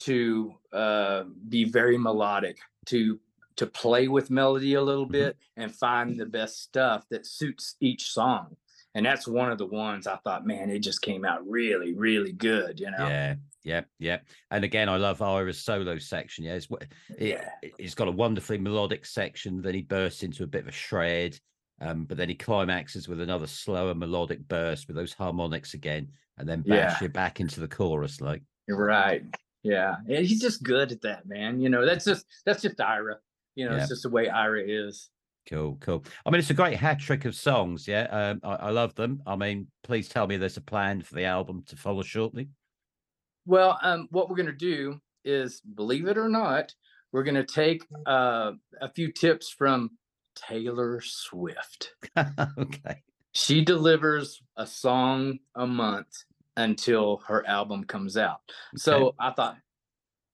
to 0.00 0.54
uh, 0.72 1.24
be 1.48 1.64
very 1.64 1.96
melodic, 1.98 2.58
to 2.86 3.18
to 3.56 3.66
play 3.66 4.08
with 4.08 4.30
melody 4.30 4.74
a 4.74 4.82
little 4.82 5.04
mm-hmm. 5.04 5.12
bit 5.12 5.36
and 5.56 5.74
find 5.74 6.18
the 6.18 6.26
best 6.26 6.62
stuff 6.62 7.06
that 7.10 7.26
suits 7.26 7.76
each 7.80 8.10
song. 8.10 8.56
And 8.94 9.06
that's 9.06 9.26
one 9.26 9.50
of 9.50 9.58
the 9.58 9.66
ones 9.66 10.06
I 10.06 10.16
thought, 10.16 10.46
man, 10.46 10.68
it 10.70 10.80
just 10.80 11.00
came 11.00 11.24
out 11.24 11.46
really, 11.48 11.94
really 11.94 12.32
good, 12.32 12.78
you 12.78 12.90
know. 12.90 13.08
Yeah, 13.08 13.34
yeah, 13.64 13.80
yeah. 13.98 14.18
And 14.50 14.64
again, 14.64 14.90
I 14.90 14.96
love 14.96 15.22
Ira's 15.22 15.58
solo 15.58 15.98
section. 15.98 16.44
Yeah, 16.44 16.54
it's, 16.54 16.68
it, 16.70 16.88
yeah. 17.18 17.70
it's 17.78 17.94
got 17.94 18.08
a 18.08 18.12
wonderfully 18.12 18.58
melodic 18.58 19.06
section. 19.06 19.62
Then 19.62 19.74
he 19.74 19.82
bursts 19.82 20.22
into 20.22 20.44
a 20.44 20.46
bit 20.46 20.62
of 20.62 20.68
a 20.68 20.72
shred, 20.72 21.38
um, 21.82 22.04
but 22.04 22.16
then 22.16 22.28
he 22.28 22.34
climaxes 22.34 23.08
with 23.08 23.20
another 23.20 23.46
slower 23.46 23.94
melodic 23.94 24.46
burst 24.48 24.86
with 24.86 24.96
those 24.96 25.12
harmonics 25.12 25.74
again, 25.74 26.08
and 26.38 26.48
then 26.48 26.62
bash 26.62 27.00
yeah. 27.00 27.02
you 27.02 27.08
back 27.08 27.40
into 27.40 27.60
the 27.60 27.68
chorus. 27.68 28.20
Like 28.20 28.42
right. 28.68 29.22
Yeah, 29.62 29.96
and 30.08 30.26
he's 30.26 30.40
just 30.40 30.62
good 30.62 30.90
at 30.92 31.02
that, 31.02 31.26
man. 31.26 31.60
You 31.60 31.68
know, 31.68 31.86
that's 31.86 32.04
just 32.04 32.26
that's 32.46 32.62
just 32.62 32.80
Ira. 32.80 33.16
You 33.54 33.68
know, 33.68 33.76
yeah. 33.76 33.80
it's 33.80 33.88
just 33.88 34.02
the 34.02 34.10
way 34.10 34.28
Ira 34.28 34.62
is. 34.66 35.10
Cool, 35.48 35.76
cool. 35.80 36.04
I 36.24 36.30
mean, 36.30 36.38
it's 36.38 36.50
a 36.50 36.54
great 36.54 36.76
hat 36.76 37.00
trick 37.00 37.24
of 37.24 37.34
songs. 37.34 37.86
Yeah, 37.86 38.02
um, 38.04 38.40
I, 38.42 38.66
I 38.66 38.70
love 38.70 38.94
them. 38.94 39.22
I 39.26 39.36
mean, 39.36 39.66
please 39.82 40.08
tell 40.08 40.26
me 40.26 40.36
there's 40.36 40.56
a 40.56 40.62
plan 40.62 41.02
for 41.02 41.14
the 41.14 41.24
album 41.24 41.64
to 41.66 41.76
follow 41.76 42.02
shortly. 42.02 42.48
Well, 43.44 43.78
um, 43.82 44.08
what 44.10 44.30
we're 44.30 44.36
going 44.36 44.46
to 44.46 44.52
do 44.52 45.00
is, 45.24 45.60
believe 45.60 46.06
it 46.06 46.16
or 46.16 46.28
not, 46.28 46.72
we're 47.12 47.22
gonna 47.22 47.44
take 47.44 47.84
uh, 48.06 48.52
a 48.80 48.88
few 48.94 49.12
tips 49.12 49.50
from 49.50 49.90
Taylor 50.34 51.00
Swift. 51.00 51.94
okay. 52.58 53.02
She 53.32 53.64
delivers 53.64 54.42
a 54.56 54.66
song 54.66 55.38
a 55.54 55.66
month 55.66 56.24
until 56.56 57.18
her 57.26 57.46
album 57.46 57.84
comes 57.84 58.16
out. 58.16 58.40
So 58.76 59.14
I 59.18 59.30
thought, 59.30 59.56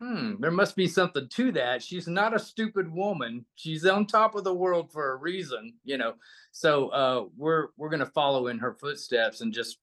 hmm, 0.00 0.34
there 0.40 0.50
must 0.50 0.76
be 0.76 0.86
something 0.86 1.28
to 1.28 1.52
that. 1.52 1.82
She's 1.82 2.08
not 2.08 2.34
a 2.34 2.38
stupid 2.38 2.92
woman. 2.92 3.44
She's 3.54 3.84
on 3.86 4.06
top 4.06 4.34
of 4.34 4.44
the 4.44 4.54
world 4.54 4.92
for 4.92 5.12
a 5.12 5.16
reason, 5.16 5.74
you 5.84 5.98
know. 5.98 6.14
So 6.50 6.88
uh, 6.88 7.24
we're 7.36 7.68
we're 7.76 7.90
gonna 7.90 8.06
follow 8.06 8.48
in 8.48 8.58
her 8.58 8.74
footsteps 8.74 9.40
and 9.40 9.52
just 9.52 9.78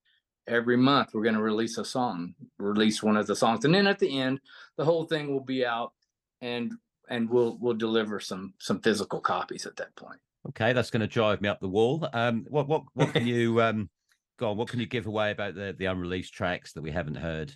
every 0.47 0.77
month 0.77 1.11
we're 1.13 1.23
gonna 1.23 1.41
release 1.41 1.77
a 1.77 1.85
song, 1.85 2.35
release 2.57 3.01
one 3.01 3.17
of 3.17 3.27
the 3.27 3.35
songs, 3.35 3.65
and 3.65 3.73
then 3.73 3.87
at 3.87 3.99
the 3.99 4.19
end, 4.19 4.39
the 4.77 4.85
whole 4.85 5.05
thing 5.05 5.31
will 5.31 5.43
be 5.43 5.65
out, 5.65 5.93
and 6.41 6.73
and 7.09 7.29
we'll 7.29 7.57
we'll 7.59 7.73
deliver 7.73 8.19
some 8.19 8.53
some 8.59 8.79
physical 8.81 9.19
copies 9.19 9.65
at 9.65 9.75
that 9.77 9.95
point. 9.95 10.19
Okay, 10.49 10.73
that's 10.73 10.91
going 10.91 11.01
to 11.01 11.07
drive 11.07 11.41
me 11.41 11.49
up 11.49 11.59
the 11.59 11.69
wall. 11.69 12.07
Um, 12.13 12.45
what 12.49 12.67
what 12.67 12.83
what 12.93 13.13
can 13.13 13.25
you 13.25 13.61
um, 13.63 13.89
go 14.37 14.51
on? 14.51 14.57
What 14.57 14.69
can 14.69 14.79
you 14.79 14.85
give 14.85 15.07
away 15.07 15.31
about 15.31 15.55
the 15.55 15.75
the 15.77 15.85
unreleased 15.85 16.33
tracks 16.33 16.73
that 16.73 16.81
we 16.81 16.91
haven't 16.91 17.15
heard? 17.15 17.53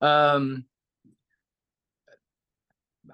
Um, 0.00 0.66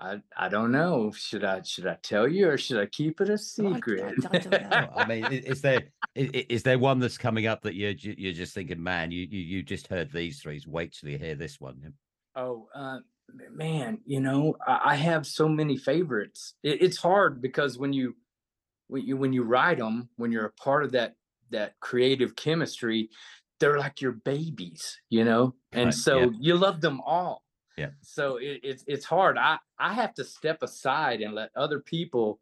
I 0.00 0.20
I 0.36 0.48
don't 0.48 0.72
know. 0.72 1.12
Should 1.12 1.44
I 1.44 1.62
should 1.62 1.86
I 1.86 1.96
tell 2.02 2.28
you 2.28 2.48
or 2.48 2.58
should 2.58 2.78
I 2.78 2.86
keep 2.86 3.20
it 3.20 3.30
a 3.30 3.38
secret? 3.38 4.02
I, 4.24 4.36
I, 4.36 4.36
I 4.36 4.38
don't 4.38 4.70
know. 4.70 4.90
I 4.96 5.06
mean, 5.06 5.24
is 5.26 5.60
there 5.60 5.82
is, 6.14 6.30
is 6.48 6.62
there 6.62 6.78
one 6.78 6.98
that's 6.98 7.18
coming 7.18 7.46
up 7.46 7.62
that 7.62 7.74
you're 7.74 7.92
you're 7.92 8.32
just 8.32 8.54
thinking, 8.54 8.82
man, 8.82 9.10
you 9.10 9.26
you 9.30 9.40
you 9.40 9.62
just 9.62 9.86
heard 9.86 10.12
these 10.12 10.40
three. 10.40 10.60
Wait 10.66 10.92
till 10.92 11.10
you 11.10 11.18
hear 11.18 11.34
this 11.34 11.60
one. 11.60 11.94
Oh, 12.36 12.66
uh, 12.74 12.98
man, 13.50 13.98
you 14.04 14.20
know, 14.20 14.56
I, 14.66 14.80
I 14.92 14.94
have 14.96 15.26
so 15.26 15.48
many 15.48 15.76
favorites. 15.76 16.54
It, 16.62 16.82
it's 16.82 16.96
hard 16.96 17.40
because 17.40 17.78
when 17.78 17.92
you 17.92 18.14
when 18.88 19.02
you 19.02 19.16
when 19.16 19.32
you 19.32 19.42
write 19.44 19.78
them, 19.78 20.08
when 20.16 20.32
you're 20.32 20.46
a 20.46 20.52
part 20.52 20.84
of 20.84 20.92
that 20.92 21.14
that 21.50 21.78
creative 21.80 22.36
chemistry, 22.36 23.10
they're 23.60 23.78
like 23.78 24.00
your 24.00 24.12
babies, 24.12 24.98
you 25.10 25.24
know, 25.24 25.54
and 25.72 25.86
Right, 25.86 25.94
so 25.94 26.18
yeah. 26.18 26.26
you 26.40 26.56
love 26.56 26.80
them 26.80 27.00
all. 27.04 27.42
Yeah. 27.76 27.90
So 28.02 28.36
it, 28.36 28.60
it's 28.62 28.84
it's 28.86 29.04
hard. 29.04 29.38
I 29.38 29.58
I 29.78 29.92
have 29.94 30.14
to 30.14 30.24
step 30.24 30.62
aside 30.62 31.20
and 31.20 31.34
let 31.34 31.50
other 31.56 31.80
people, 31.80 32.40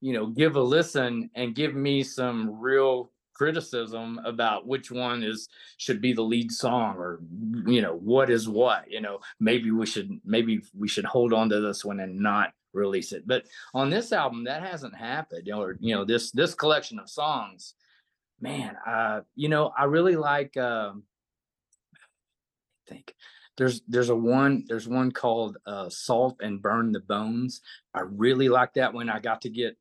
you 0.00 0.12
know, 0.12 0.26
give 0.26 0.56
a 0.56 0.62
listen 0.62 1.30
and 1.34 1.54
give 1.54 1.74
me 1.74 2.02
some 2.02 2.58
real 2.58 3.12
criticism 3.42 4.20
about 4.24 4.68
which 4.68 4.92
one 4.92 5.24
is 5.24 5.48
should 5.76 6.00
be 6.00 6.12
the 6.12 6.22
lead 6.22 6.48
song 6.52 6.94
or 6.96 7.18
you 7.66 7.82
know 7.82 7.96
what 7.96 8.30
is 8.30 8.48
what 8.48 8.88
you 8.88 9.00
know 9.00 9.18
maybe 9.40 9.72
we 9.72 9.84
should 9.84 10.08
maybe 10.24 10.60
we 10.78 10.86
should 10.86 11.04
hold 11.04 11.32
on 11.32 11.48
to 11.48 11.60
this 11.60 11.84
one 11.84 11.98
and 11.98 12.16
not 12.16 12.52
release 12.72 13.10
it. 13.10 13.26
But 13.26 13.46
on 13.74 13.90
this 13.90 14.12
album 14.12 14.44
that 14.44 14.62
hasn't 14.62 14.94
happened 14.94 15.50
or 15.52 15.76
you 15.80 15.92
know 15.92 16.04
this 16.04 16.30
this 16.30 16.54
collection 16.54 17.00
of 17.00 17.10
songs 17.10 17.74
man 18.40 18.76
uh 18.86 19.22
you 19.34 19.48
know 19.48 19.72
i 19.76 19.84
really 19.84 20.14
like 20.14 20.56
um 20.56 21.02
I 22.86 22.90
think 22.94 23.12
there's 23.56 23.80
there's 23.88 24.10
a 24.10 24.14
one 24.14 24.66
there's 24.68 24.86
one 24.86 25.10
called 25.10 25.56
uh 25.66 25.88
salt 25.88 26.36
and 26.40 26.62
burn 26.62 26.92
the 26.92 27.00
bones. 27.00 27.60
I 27.92 28.02
really 28.02 28.48
like 28.48 28.74
that 28.74 28.94
one. 28.94 29.10
I 29.10 29.18
got 29.18 29.42
to 29.42 29.50
get 29.50 29.76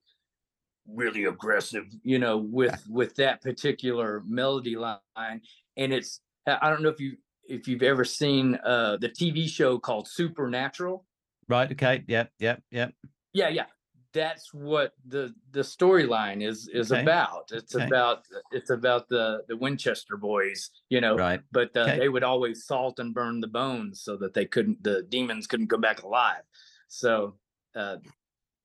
really 0.87 1.25
aggressive 1.25 1.85
you 2.03 2.17
know 2.19 2.37
with 2.37 2.83
with 2.89 3.15
that 3.15 3.41
particular 3.41 4.23
melody 4.27 4.75
line 4.75 5.41
and 5.77 5.93
it's 5.93 6.21
i 6.47 6.69
don't 6.69 6.81
know 6.81 6.89
if 6.89 6.99
you 6.99 7.15
if 7.47 7.67
you've 7.67 7.83
ever 7.83 8.03
seen 8.03 8.55
uh 8.65 8.97
the 8.97 9.09
tv 9.09 9.47
show 9.47 9.77
called 9.77 10.07
supernatural 10.07 11.05
Right. 11.47 11.69
Okay. 11.71 12.03
Yep. 12.07 12.31
Yep. 12.39 12.63
Yep. 12.71 12.93
yeah 13.33 13.49
yeah 13.49 13.65
that's 14.13 14.53
what 14.53 14.93
the 15.07 15.33
the 15.51 15.61
storyline 15.61 16.41
is 16.45 16.67
is 16.73 16.91
Okay. 16.91 17.01
about 17.01 17.49
it's 17.51 17.75
Okay. 17.75 17.85
about 17.85 18.25
it's 18.51 18.69
about 18.69 19.07
the 19.09 19.43
the 19.47 19.57
winchester 19.57 20.17
boys 20.17 20.69
you 20.89 20.99
know 21.01 21.15
Right. 21.15 21.41
but 21.51 21.75
uh, 21.77 21.81
Okay. 21.81 21.99
they 21.99 22.09
would 22.09 22.23
always 22.23 22.65
salt 22.65 22.99
and 22.99 23.13
burn 23.13 23.39
the 23.41 23.47
bones 23.47 24.01
so 24.01 24.17
that 24.17 24.33
they 24.33 24.45
couldn't 24.45 24.83
the 24.83 25.03
demons 25.03 25.45
couldn't 25.47 25.67
come 25.67 25.81
back 25.81 26.03
alive 26.03 26.43
so 26.87 27.35
uh 27.75 27.97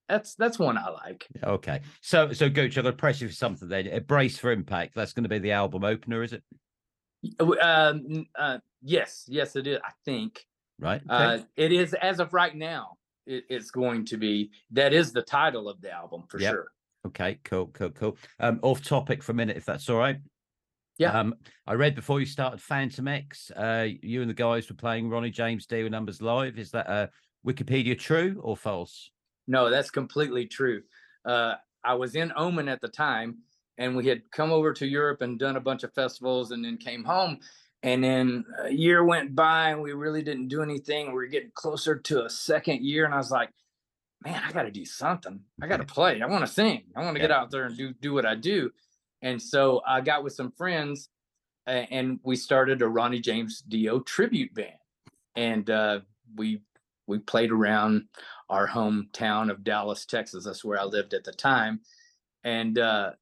that's 0.09 0.35
that's 0.37 0.59
one 0.59 0.79
i 0.79 0.89
like 0.89 1.27
Okay. 1.43 1.81
So 2.01 2.33
so 2.33 2.49
Gooch, 2.49 2.77
I'm 2.77 2.85
to 2.85 2.93
press 2.93 3.21
you 3.21 3.29
for 3.29 3.35
something 3.35 3.69
then. 3.69 3.87
A 3.89 4.01
brace 4.01 4.39
for 4.39 4.53
impact. 4.53 4.95
That's 4.95 5.13
going 5.13 5.25
to 5.25 5.29
be 5.29 5.39
the 5.39 5.53
album 5.53 5.85
opener, 5.85 6.23
is 6.23 6.33
it? 6.33 6.43
Uh, 7.41 7.53
um, 7.61 8.27
uh, 8.39 8.59
yes 8.83 9.25
yes 9.29 9.57
it 9.57 9.67
is 9.67 9.79
i 9.85 9.91
think 10.05 10.45
Right. 10.79 11.01
Okay. 11.11 11.25
uh 11.25 11.39
it 11.57 11.73
is 11.73 11.95
as 11.95 12.21
of 12.21 12.33
right 12.33 12.55
now 12.55 12.99
it, 13.27 13.45
it's 13.49 13.71
going 13.71 14.05
to 14.07 14.17
be 14.17 14.51
that 14.73 14.93
is 14.93 15.13
the 15.13 15.23
title 15.23 15.69
of 15.69 15.81
the 15.81 15.91
album 15.91 16.25
for 16.29 16.39
Yep. 16.39 16.53
sure 16.53 16.67
Okay, 17.07 17.39
cool, 17.45 17.69
cool, 17.69 17.91
cool. 17.91 18.17
Um, 18.41 18.59
off 18.63 18.83
topic 18.83 19.23
for 19.23 19.31
a 19.31 19.35
minute, 19.37 19.57
if 19.57 19.65
that's 19.65 19.89
all 19.89 19.97
right. 19.97 20.17
Yeah. 20.99 21.13
Um, 21.17 21.37
I 21.65 21.75
read 21.75 21.95
before 21.95 22.19
you 22.19 22.27
started 22.27 22.61
Phantom 22.61 23.07
X, 23.07 23.53
uh, 23.53 23.87
you 24.03 24.23
and 24.23 24.29
the 24.29 24.35
guys 24.35 24.69
were 24.69 24.75
playing 24.75 25.09
Ronnie 25.09 25.31
James 25.31 25.67
Dio 25.67 25.89
numbers 25.89 26.21
live. 26.21 26.59
Is 26.59 26.73
that 26.73 26.89
uh, 26.89 27.07
Wikipedia 27.47 27.97
true 27.97 28.41
or 28.43 28.57
false? 28.57 29.13
No, 29.47 29.71
that's 29.71 29.91
completely 29.91 30.47
true. 30.47 30.83
Uh, 31.25 31.55
I 31.85 31.95
was 31.95 32.15
in 32.15 32.33
Omen 32.37 32.69
at 32.69 32.81
the 32.81 32.89
time, 32.89 33.39
and 33.79 33.97
we 33.97 34.07
had 34.07 34.31
come 34.31 34.51
over 34.51 34.73
to 34.73 34.87
Europe 34.87 35.23
and 35.23 35.39
done 35.39 35.57
a 35.57 35.61
bunch 35.61 35.85
of 35.85 35.93
festivals, 35.95 36.51
and 36.51 36.65
then 36.65 36.79
came 36.79 37.05
home. 37.05 37.39
And 37.83 38.03
then 38.03 38.45
a 38.63 38.71
year 38.73 39.05
went 39.05 39.35
by, 39.37 39.71
and 39.71 39.83
we 39.83 39.93
really 39.93 40.23
didn't 40.23 40.49
do 40.49 40.63
anything. 40.63 41.09
We 41.09 41.13
were 41.13 41.27
getting 41.27 41.53
closer 41.55 41.97
to 41.97 42.25
a 42.25 42.31
second 42.31 42.85
year, 42.85 43.05
and 43.05 43.15
I 43.15 43.19
was 43.19 43.31
like, 43.31 43.51
"Man, 44.25 44.43
I 44.43 44.51
got 44.51 44.63
to 44.63 44.71
do 44.71 44.85
something. 44.85 45.41
I 45.63 45.67
got 45.69 45.77
to 45.77 45.85
play. 45.85 46.21
I 46.21 46.27
want 46.27 46.45
to 46.45 46.53
sing. 46.53 46.85
I 46.97 47.03
want 47.03 47.15
to 47.15 47.21
get 47.21 47.31
out 47.31 47.51
there 47.51 47.67
and 47.67 47.77
do 47.77 47.93
do 47.93 48.13
what 48.13 48.27
I 48.27 48.35
do." 48.35 48.73
And 49.23 49.41
so 49.41 49.83
I 49.87 50.01
got 50.01 50.25
with 50.25 50.33
some 50.33 50.51
friends, 50.53 51.11
and 51.67 52.19
we 52.23 52.35
started 52.37 52.83
a 52.83 52.89
Ronnie 52.89 53.21
James 53.21 53.61
Dio 53.61 54.01
tribute 54.01 54.55
band, 54.55 54.79
and 55.37 55.69
uh, 55.71 56.01
we 56.35 56.63
we 57.07 57.19
played 57.19 57.51
around 57.51 58.05
our 58.49 58.67
hometown 58.67 59.51
of 59.51 59.65
Dallas, 59.65 60.07
Texas. 60.07 60.45
That's 60.45 60.65
where 60.65 60.81
I 60.81 60.85
lived 60.85 61.15
at 61.15 61.25
the 61.25 61.33
time, 61.33 61.81
and 62.45 62.79
uh, 62.79 63.13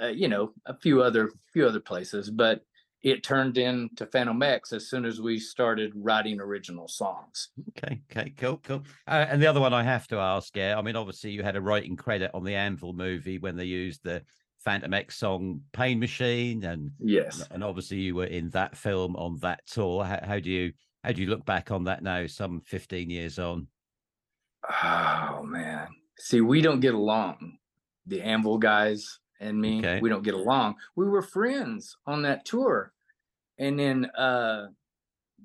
uh, 0.00 0.08
you 0.08 0.28
know 0.28 0.52
a 0.66 0.76
few 0.76 1.02
other 1.02 1.30
few 1.52 1.66
other 1.66 1.80
places. 1.80 2.30
But 2.30 2.62
it 3.02 3.22
turned 3.22 3.56
into 3.56 4.06
Phantom 4.06 4.42
X 4.42 4.72
as 4.72 4.88
soon 4.88 5.04
as 5.04 5.20
we 5.20 5.38
started 5.38 5.92
writing 5.94 6.40
original 6.40 6.88
songs. 6.88 7.50
Okay, 7.70 8.02
okay, 8.10 8.30
cool, 8.36 8.56
cool. 8.64 8.82
Uh, 9.06 9.26
and 9.28 9.40
the 9.40 9.46
other 9.46 9.60
one 9.60 9.72
I 9.72 9.84
have 9.84 10.08
to 10.08 10.16
ask, 10.16 10.56
yeah, 10.56 10.76
I 10.76 10.82
mean, 10.82 10.96
obviously 10.96 11.30
you 11.30 11.42
had 11.44 11.54
a 11.54 11.60
writing 11.60 11.94
credit 11.94 12.32
on 12.34 12.42
the 12.42 12.56
Anvil 12.56 12.94
movie 12.94 13.38
when 13.38 13.54
they 13.54 13.66
used 13.66 14.02
the 14.02 14.22
Phantom 14.64 14.92
X 14.92 15.16
song 15.16 15.60
"Pain 15.72 16.00
Machine," 16.00 16.64
and 16.64 16.90
Yes. 16.98 17.46
and 17.50 17.62
obviously 17.62 17.98
you 17.98 18.16
were 18.16 18.24
in 18.24 18.50
that 18.50 18.76
film 18.76 19.14
on 19.14 19.38
that 19.38 19.60
tour. 19.66 20.04
How, 20.04 20.20
how 20.24 20.40
do 20.40 20.50
you 20.50 20.72
how 21.06 21.12
do 21.12 21.22
you 21.22 21.28
look 21.28 21.44
back 21.46 21.70
on 21.70 21.84
that 21.84 22.02
now, 22.02 22.26
some 22.26 22.60
fifteen 22.60 23.08
years 23.10 23.38
on? 23.38 23.68
Oh 24.68 25.42
man. 25.44 25.88
See, 26.18 26.40
we 26.40 26.60
don't 26.60 26.80
get 26.80 26.94
along. 26.94 27.58
The 28.06 28.20
Anvil 28.22 28.58
guys 28.58 29.20
and 29.40 29.60
me, 29.60 29.78
Okay. 29.78 30.00
we 30.00 30.08
don't 30.08 30.24
get 30.24 30.34
along. 30.34 30.76
We 30.96 31.06
were 31.06 31.22
friends 31.22 31.96
on 32.06 32.22
that 32.22 32.44
tour. 32.44 32.92
And 33.58 33.78
then 33.78 34.06
uh 34.18 34.68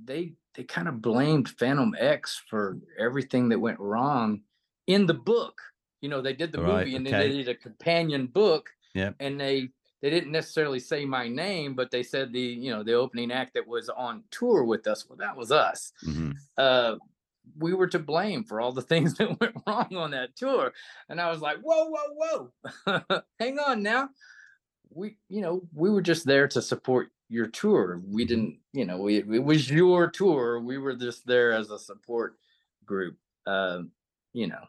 they 0.03 0.33
they 0.55 0.63
kind 0.63 0.87
of 0.87 1.01
blamed 1.01 1.49
Phantom 1.49 1.95
X 1.97 2.41
for 2.49 2.79
everything 2.99 3.49
that 3.49 3.59
went 3.59 3.79
wrong 3.79 4.41
in 4.87 5.05
the 5.05 5.13
book. 5.13 5.61
You 6.01 6.09
know, 6.09 6.21
they 6.21 6.33
did 6.33 6.51
the 6.51 6.61
Right, 6.61 6.79
movie 6.85 6.95
and 6.95 7.05
then 7.05 7.19
they 7.19 7.29
did 7.29 7.47
a 7.49 7.55
companion 7.55 8.25
book. 8.25 8.69
Yep. 8.95 9.15
And 9.19 9.39
they 9.39 9.69
they 10.01 10.09
didn't 10.09 10.31
necessarily 10.31 10.79
say 10.79 11.05
my 11.05 11.27
name, 11.27 11.73
but 11.75 11.91
they 11.91 12.03
said 12.03 12.33
the, 12.33 12.39
you 12.39 12.71
know, 12.71 12.83
the 12.83 12.93
opening 12.93 13.31
act 13.31 13.53
that 13.53 13.67
was 13.67 13.89
on 13.89 14.23
tour 14.31 14.63
with 14.63 14.87
us. 14.87 15.07
Well, 15.07 15.17
that 15.17 15.35
was 15.37 15.51
us 15.51 15.93
Mhm. 16.03 16.35
uh, 16.57 16.95
we 17.57 17.73
were 17.73 17.87
to 17.87 17.99
blame 17.99 18.43
for 18.43 18.61
all 18.61 18.71
the 18.71 18.81
things 18.93 19.15
that 19.15 19.39
went 19.39 19.55
wrong 19.67 19.95
on 19.95 20.11
that 20.11 20.35
tour. 20.35 20.73
And 21.09 21.19
I 21.19 21.29
was 21.29 21.41
like, 21.41 21.57
whoa, 21.61 21.89
whoa, 21.89 22.51
whoa, 22.85 23.21
hang 23.39 23.59
on 23.59 23.81
now. 23.83 24.09
We, 24.93 25.17
you 25.29 25.41
know, 25.41 25.61
we 25.73 25.89
were 25.89 26.01
just 26.01 26.25
there 26.25 26.47
to 26.49 26.61
support 26.61 27.11
your 27.29 27.47
tour. 27.47 28.01
We 28.05 28.25
didn't, 28.25 28.59
you 28.73 28.85
know, 28.85 28.97
we, 28.97 29.17
it 29.19 29.43
was 29.43 29.69
your 29.71 30.09
tour. 30.09 30.59
We 30.59 30.77
were 30.77 30.95
just 30.95 31.25
there 31.25 31.53
as 31.53 31.71
a 31.71 31.79
support 31.79 32.37
group. 32.85 33.17
Um, 33.47 33.91
you 34.33 34.47
know, 34.47 34.63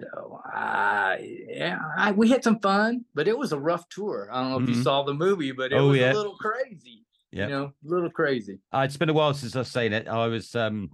so 0.00 0.40
I, 0.44 1.44
yeah, 1.48 1.78
I, 1.96 2.12
we 2.12 2.28
had 2.30 2.44
some 2.44 2.60
fun, 2.60 3.04
but 3.14 3.28
it 3.28 3.36
was 3.36 3.52
a 3.52 3.58
rough 3.58 3.88
tour. 3.88 4.28
I 4.32 4.40
don't 4.42 4.50
know 4.50 4.58
if 4.58 4.64
Mhm. 4.64 4.76
you 4.76 4.82
saw 4.82 5.02
the 5.02 5.14
movie, 5.14 5.52
but 5.52 5.72
it 5.72 5.78
Oh, 5.78 5.88
was 5.90 5.98
yeah. 5.98 6.12
a 6.12 6.16
little 6.16 6.36
crazy. 6.36 7.04
Yeah, 7.32 7.46
You 7.46 7.50
know, 7.52 7.64
a 7.64 7.72
little 7.82 8.10
crazy. 8.10 8.58
Uh, 8.72 8.80
it's 8.84 8.96
been 8.96 9.08
a 9.08 9.12
while 9.12 9.32
since 9.34 9.54
I've 9.54 9.68
seen 9.68 9.92
it. 9.92 10.08
I 10.08 10.26
was 10.26 10.54
um 10.56 10.90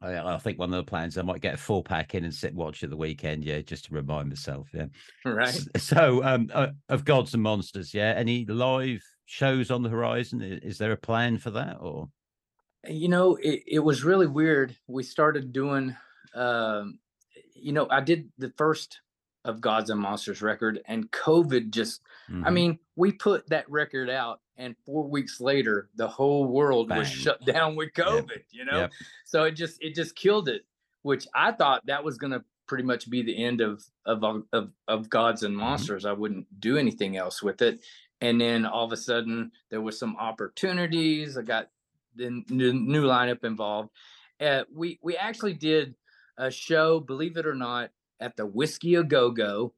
I, 0.00 0.16
I 0.18 0.38
think 0.38 0.58
one 0.58 0.72
of 0.72 0.84
the 0.84 0.88
plans 0.88 1.16
I 1.18 1.22
might 1.22 1.40
get 1.40 1.54
a 1.54 1.58
four 1.58 1.82
pack 1.82 2.14
in 2.14 2.24
and 2.24 2.34
sit 2.34 2.50
and 2.50 2.58
watch 2.58 2.84
at 2.84 2.90
the 2.90 2.96
weekend, 2.96 3.44
yeah, 3.44 3.60
just 3.62 3.86
to 3.86 3.94
remind 3.94 4.28
myself. 4.28 4.68
Yeah. 4.72 4.86
Right. 5.24 5.48
S- 5.48 5.68
So 5.78 6.22
um 6.22 6.50
uh, 6.52 6.68
of 6.88 7.04
Gods 7.04 7.34
and 7.34 7.42
Monsters, 7.42 7.94
yeah. 7.94 8.14
Any 8.16 8.44
live 8.44 9.02
shows 9.24 9.70
on 9.70 9.82
the 9.82 9.88
horizon? 9.88 10.40
Is 10.42 10.78
there 10.78 10.92
a 10.92 10.96
plan 10.96 11.38
for 11.38 11.50
that 11.52 11.78
or 11.80 12.08
you 12.88 13.08
know 13.08 13.34
it, 13.36 13.62
it 13.66 13.78
was 13.80 14.04
really 14.04 14.28
weird 14.28 14.76
we 14.86 15.02
started 15.02 15.52
doing 15.52 15.96
um 16.34 17.00
you 17.56 17.72
know, 17.72 17.86
I 17.90 18.00
did 18.00 18.30
the 18.38 18.52
first 18.56 19.00
of 19.44 19.60
Gods 19.60 19.90
and 19.90 20.00
Monsters 20.00 20.42
record, 20.42 20.80
and 20.86 21.10
COVID 21.12 21.70
just, 21.70 22.02
I 22.28 22.32
Mhm. 22.32 22.52
mean, 22.52 22.78
we 22.96 23.12
put 23.12 23.48
that 23.50 23.70
record 23.70 24.10
out, 24.10 24.40
and 24.56 24.74
four 24.84 25.08
weeks 25.08 25.40
later, 25.40 25.88
the 25.94 26.08
whole 26.08 26.46
world 26.46 26.90
was 26.90 27.08
shut 27.08 27.40
down 27.46 27.76
with 27.76 27.92
COVID, 27.92 28.42
you 28.50 28.64
know? 28.64 28.78
Yep. 28.80 28.92
So 29.24 29.44
it 29.44 29.52
just, 29.52 29.80
it 29.80 29.94
just 29.94 30.16
killed 30.16 30.48
it, 30.48 30.64
which 31.02 31.26
I 31.34 31.52
thought 31.52 31.86
that 31.86 32.02
was 32.02 32.18
going 32.18 32.32
to 32.32 32.44
pretty 32.66 32.82
much 32.82 33.08
be 33.08 33.22
the 33.22 33.44
end 33.44 33.60
of, 33.60 33.84
of, 34.04 34.24
of, 34.52 34.72
of 34.88 35.08
Gods 35.08 35.44
and 35.44 35.56
Monsters. 35.56 36.04
I 36.04 36.12
wouldn't 36.12 36.46
do 36.60 36.76
anything 36.76 37.16
else 37.16 37.40
with 37.40 37.62
it. 37.62 37.84
And 38.20 38.40
then 38.40 38.66
all 38.66 38.84
of 38.84 38.90
a 38.92 38.96
sudden, 38.96 39.52
there 39.70 39.80
was 39.80 39.96
some 39.96 40.16
opportunities. 40.16 41.38
I 41.38 41.42
got 41.42 41.68
the 42.16 42.42
new, 42.48 42.72
new 42.72 43.04
lineup 43.04 43.44
involved. 43.44 43.90
Uh, 44.40 44.64
we 44.74 44.98
we 45.02 45.16
actually 45.16 45.54
did 45.54 45.94
a 46.38 46.50
show, 46.50 47.00
believe 47.00 47.36
it 47.36 47.46
or 47.46 47.54
not, 47.54 47.90
at 48.20 48.36
the 48.36 48.46
Whisky 48.46 48.94
a 48.94 49.02
Go 49.04 49.30
Go, 49.30 49.72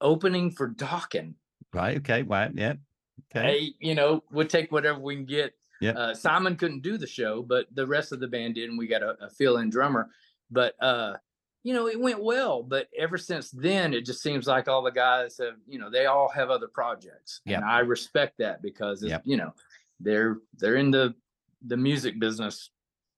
opening 0.00 0.50
for 0.50 0.68
Dokken. 0.68 1.34
right. 1.72 1.96
Okay. 1.98 2.22
Wow. 2.22 2.50
Yeah. 2.54 2.74
Okay. 3.34 3.46
Hey, 3.46 3.74
you 3.80 3.94
know, 3.94 4.22
we'll 4.30 4.46
take 4.46 4.72
whatever 4.72 4.98
we 5.00 5.14
can 5.16 5.24
get. 5.24 5.54
Yep. 5.80 5.96
Uh, 5.96 6.14
Simon 6.14 6.56
couldn't 6.56 6.82
do 6.82 6.96
the 6.98 7.06
show, 7.06 7.42
but 7.42 7.66
the 7.74 7.86
rest 7.86 8.12
of 8.12 8.20
the 8.20 8.28
band 8.28 8.54
did, 8.54 8.68
and 8.70 8.78
we 8.78 8.86
got 8.86 9.02
a, 9.02 9.16
a 9.24 9.30
fill-in 9.30 9.70
drummer. 9.70 10.08
But 10.50 10.74
uh, 10.80 11.14
you 11.62 11.74
know, 11.74 11.88
it 11.88 11.98
went 12.00 12.22
well. 12.22 12.62
But 12.62 12.88
ever 12.98 13.18
since 13.18 13.50
then, 13.50 13.92
it 13.94 14.04
just 14.06 14.22
seems 14.22 14.46
like 14.46 14.68
all 14.68 14.82
the 14.82 14.90
guys 14.92 15.38
have, 15.38 15.54
you 15.66 15.78
know, 15.78 15.90
they 15.90 16.06
all 16.06 16.28
have 16.28 16.50
other 16.50 16.68
projects, 16.68 17.40
Yep. 17.44 17.56
and 17.56 17.64
I 17.64 17.80
respect 17.80 18.38
that 18.38 18.62
because 18.62 19.02
it's, 19.02 19.10
Yep. 19.10 19.22
you 19.24 19.36
know, 19.36 19.52
they're 20.00 20.38
they're 20.58 20.76
in 20.76 20.90
the 20.90 21.14
the 21.66 21.76
music 21.76 22.18
business 22.20 22.70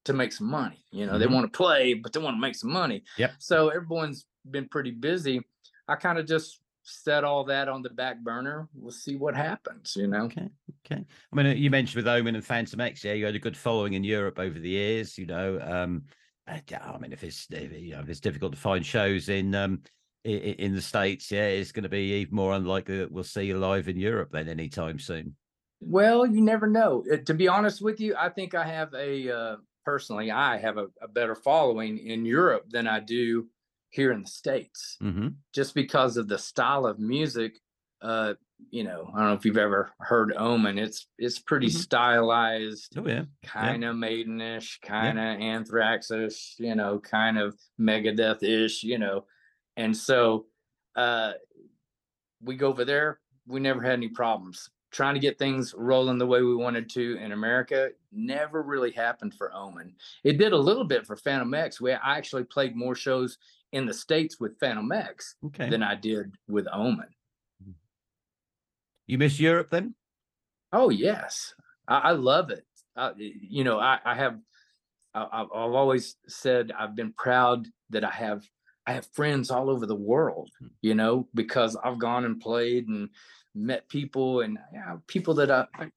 to 0.07 0.13
make 0.13 0.33
some 0.33 0.49
money. 0.49 0.85
You 0.91 1.07
know, 1.07 1.19
they 1.19 1.27
Mhm. 1.27 1.35
want 1.35 1.53
to 1.53 1.57
play, 1.57 1.95
but 1.95 2.13
they 2.13 2.21
want 2.21 2.37
to 2.37 2.41
make 2.41 2.55
some 2.55 2.71
money. 2.71 3.03
Yep. 3.19 3.35
So 3.39 3.69
everyone's 3.69 4.27
been 4.51 4.69
pretty 4.69 4.93
busy. 4.93 5.41
I 5.89 5.97
kind 5.97 6.19
of 6.19 6.27
just 6.27 6.61
set 6.83 7.25
all 7.25 7.45
that 7.45 7.69
on 7.69 7.83
the 7.83 7.91
back 7.91 8.21
burner. 8.21 8.69
We'll 8.73 8.93
see 8.93 9.17
what 9.17 9.35
happens. 9.35 9.95
You 9.97 10.07
know. 10.07 10.25
Okay. 10.25 10.49
Okay. 10.85 11.05
I 11.33 11.37
mean, 11.37 11.47
uh, 11.47 11.51
you 11.51 11.71
mentioned 11.71 11.97
with 11.97 12.09
Omen 12.09 12.37
and 12.37 12.45
Phantom 12.45 12.81
X, 12.81 13.05
yeah, 13.05 13.13
you 13.13 13.27
had 13.27 13.35
a 13.35 13.41
good 13.41 13.57
following 13.57 13.95
in 13.95 14.05
Europe 14.05 14.39
over 14.39 14.59
the 14.59 14.69
years. 14.69 15.19
You 15.19 15.27
know, 15.27 15.61
um, 15.61 16.05
uh, 16.47 16.61
I 16.73 16.99
mean, 16.99 17.13
if 17.13 17.25
it's 17.25 17.47
if, 17.51 17.73
you 17.73 17.93
know 17.93 18.01
if 18.01 18.09
it's 18.09 18.21
difficult 18.21 18.53
to 18.53 18.59
find 18.59 18.87
shows 18.87 19.29
in 19.29 19.55
um 19.55 19.83
in, 20.25 20.39
in 20.39 20.75
the 20.75 20.83
states, 20.83 21.31
yeah, 21.31 21.47
it's 21.47 21.73
going 21.73 21.83
to 21.83 21.89
be 21.89 22.13
even 22.21 22.35
more 22.35 22.55
unlikely 22.55 22.99
that 22.99 23.11
we'll 23.11 23.25
see 23.25 23.45
you 23.45 23.59
live 23.59 23.89
in 23.89 23.99
Europe 23.99 24.31
then 24.33 24.49
anytime 24.49 24.99
soon. 24.99 25.37
Well, 25.81 26.25
you 26.25 26.41
never 26.41 26.67
know. 26.67 27.05
Uh, 27.13 27.19
to 27.27 27.35
be 27.35 27.49
honest 27.49 27.83
with 27.83 28.01
you, 28.01 28.15
I 28.17 28.31
think 28.31 28.55
I 28.55 28.65
have 28.65 28.95
a 28.95 29.31
uh, 29.31 29.57
personally, 29.87 30.33
I 30.33 30.59
have 30.59 30.79
a, 30.79 30.89
a 31.01 31.09
better 31.09 31.37
following 31.37 31.99
in 31.99 32.27
Europe 32.27 32.67
than 32.71 32.89
I 32.89 33.01
do 33.01 33.49
here 33.91 34.13
in 34.13 34.23
the 34.23 34.29
states, 34.29 35.01
hmm 35.01 35.29
just 35.55 35.75
because 35.75 36.19
of 36.19 36.29
the 36.29 36.39
style 36.39 36.87
of 36.87 36.99
music. 36.99 37.61
Uh, 38.03 38.35
you 38.71 38.85
know, 38.85 39.11
I 39.15 39.21
don't 39.21 39.29
know 39.29 39.35
if 39.35 39.47
you've 39.47 39.57
ever 39.59 39.93
heard 40.01 40.35
Omen. 40.37 40.79
It's 40.79 41.09
it's 41.19 41.39
pretty 41.39 41.69
Mhm. 41.69 41.71
stylized, 41.71 42.99
Oh 42.99 43.07
yeah. 43.07 43.27
kind 43.45 43.85
of 43.85 43.97
Maidenish, 43.97 44.81
kind 44.83 45.19
of 45.19 45.39
Anthraxish, 45.39 46.59
you 46.59 46.75
know, 46.75 47.01
kind 47.01 47.39
of 47.39 47.59
Megadeth-ish, 47.81 48.83
you 48.83 48.99
know, 48.99 49.27
and 49.77 49.97
so 49.97 50.49
uh, 50.97 51.35
we 52.41 52.57
go 52.57 52.69
over 52.69 52.85
there. 52.85 53.21
We 53.47 53.61
never 53.61 53.83
had 53.83 53.93
any 53.95 54.09
problems 54.09 54.71
trying 54.93 55.15
to 55.15 55.21
get 55.21 55.39
things 55.39 55.75
rolling 55.77 56.19
the 56.19 56.27
way 56.27 56.43
we 56.43 56.55
wanted 56.57 56.89
to 56.91 57.17
in 57.19 57.33
America. 57.33 57.91
Never 58.13 58.63
really 58.63 58.93
happened 58.93 59.35
for 59.35 59.53
Omen. 59.55 59.95
It 60.25 60.39
did 60.39 60.53
a 60.53 60.57
little 60.59 60.85
bit 60.85 61.07
for 61.07 61.17
Phantom 61.17 61.53
X. 61.55 61.81
We 61.81 61.93
I 61.93 62.17
actually 62.17 62.45
played 62.45 62.77
more 62.77 62.95
shows 62.95 63.39
in 63.73 63.85
the 63.87 63.93
states 63.95 64.39
with 64.41 64.59
Phantom 64.61 64.91
X 64.93 65.37
Okay. 65.47 65.69
than 65.69 65.83
I 65.83 65.95
did 65.97 66.35
with 66.49 66.67
Omen. 66.73 67.09
you 69.07 69.19
miss 69.19 69.39
Europe 69.39 69.71
then? 69.71 69.95
Oh 70.73 70.91
yes, 70.91 71.55
I, 71.89 71.99
I 71.99 72.11
love 72.13 72.51
it. 72.51 72.65
Uh, 72.97 73.13
you 73.17 73.63
know, 73.65 73.79
I, 73.79 73.99
I 74.05 74.15
have, 74.15 74.39
I, 75.15 75.25
I've 75.33 75.47
I've 75.55 75.73
always 75.75 76.17
said 76.29 76.73
I've 76.79 76.97
been 76.97 77.13
proud 77.13 77.67
that 77.91 78.05
I 78.05 78.11
have, 78.11 78.43
I 78.87 78.93
have 78.95 79.07
friends 79.13 79.51
all 79.51 79.69
over 79.71 79.87
the 79.87 79.95
world. 79.95 80.51
Hmm. 80.59 80.67
You 80.83 80.95
know, 80.95 81.29
because 81.35 81.77
I've 81.77 81.99
gone 81.99 82.25
and 82.25 82.41
played 82.41 82.89
and 82.89 83.09
met 83.57 83.89
people 83.89 84.43
and 84.43 84.59
yeah, 84.73 84.97
people 85.07 85.35
that 85.35 85.51
I, 85.51 85.67
I 85.75 85.91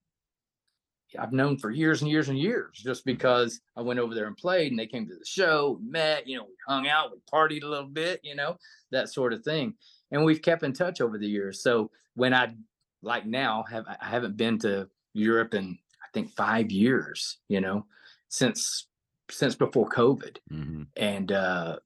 I've 1.17 1.33
known 1.33 1.57
for 1.57 1.71
years 1.71 2.01
and 2.01 2.11
years 2.11 2.29
and 2.29 2.37
years, 2.37 2.77
just 2.77 3.03
because 3.03 3.61
I 3.75 3.81
went 3.81 3.99
over 3.99 4.13
there 4.13 4.27
and 4.27 4.37
played 4.37 4.71
and 4.71 4.79
they 4.79 4.85
came 4.85 5.07
to 5.07 5.15
the 5.15 5.25
show, 5.25 5.79
met, 5.81 6.27
you 6.27 6.37
know, 6.37 6.43
we 6.43 6.53
hung 6.67 6.87
out, 6.87 7.11
we 7.11 7.17
partied 7.33 7.63
a 7.63 7.67
little 7.67 7.87
bit, 7.87 8.19
you 8.23 8.35
know, 8.35 8.57
that 8.91 9.09
sort 9.09 9.33
of 9.33 9.43
thing. 9.43 9.73
And 10.11 10.23
we've 10.23 10.41
kept 10.41 10.63
in 10.63 10.73
touch 10.73 11.01
over 11.01 11.17
the 11.17 11.27
years. 11.27 11.63
So 11.63 11.89
when 12.15 12.33
I 12.33 12.53
like 13.01 13.25
now 13.25 13.63
have 13.63 13.85
I 13.87 14.05
haven't 14.05 14.37
been 14.37 14.59
to 14.59 14.87
Europe 15.13 15.53
in 15.53 15.77
I 16.03 16.07
think 16.13 16.31
five 16.31 16.71
years, 16.71 17.37
you 17.47 17.61
know, 17.61 17.85
since 18.27 18.87
since 19.31 19.55
before 19.55 19.89
COVID. 19.89 20.37
hmm 20.49 20.83
And 20.97 21.31
uh, 21.31 21.79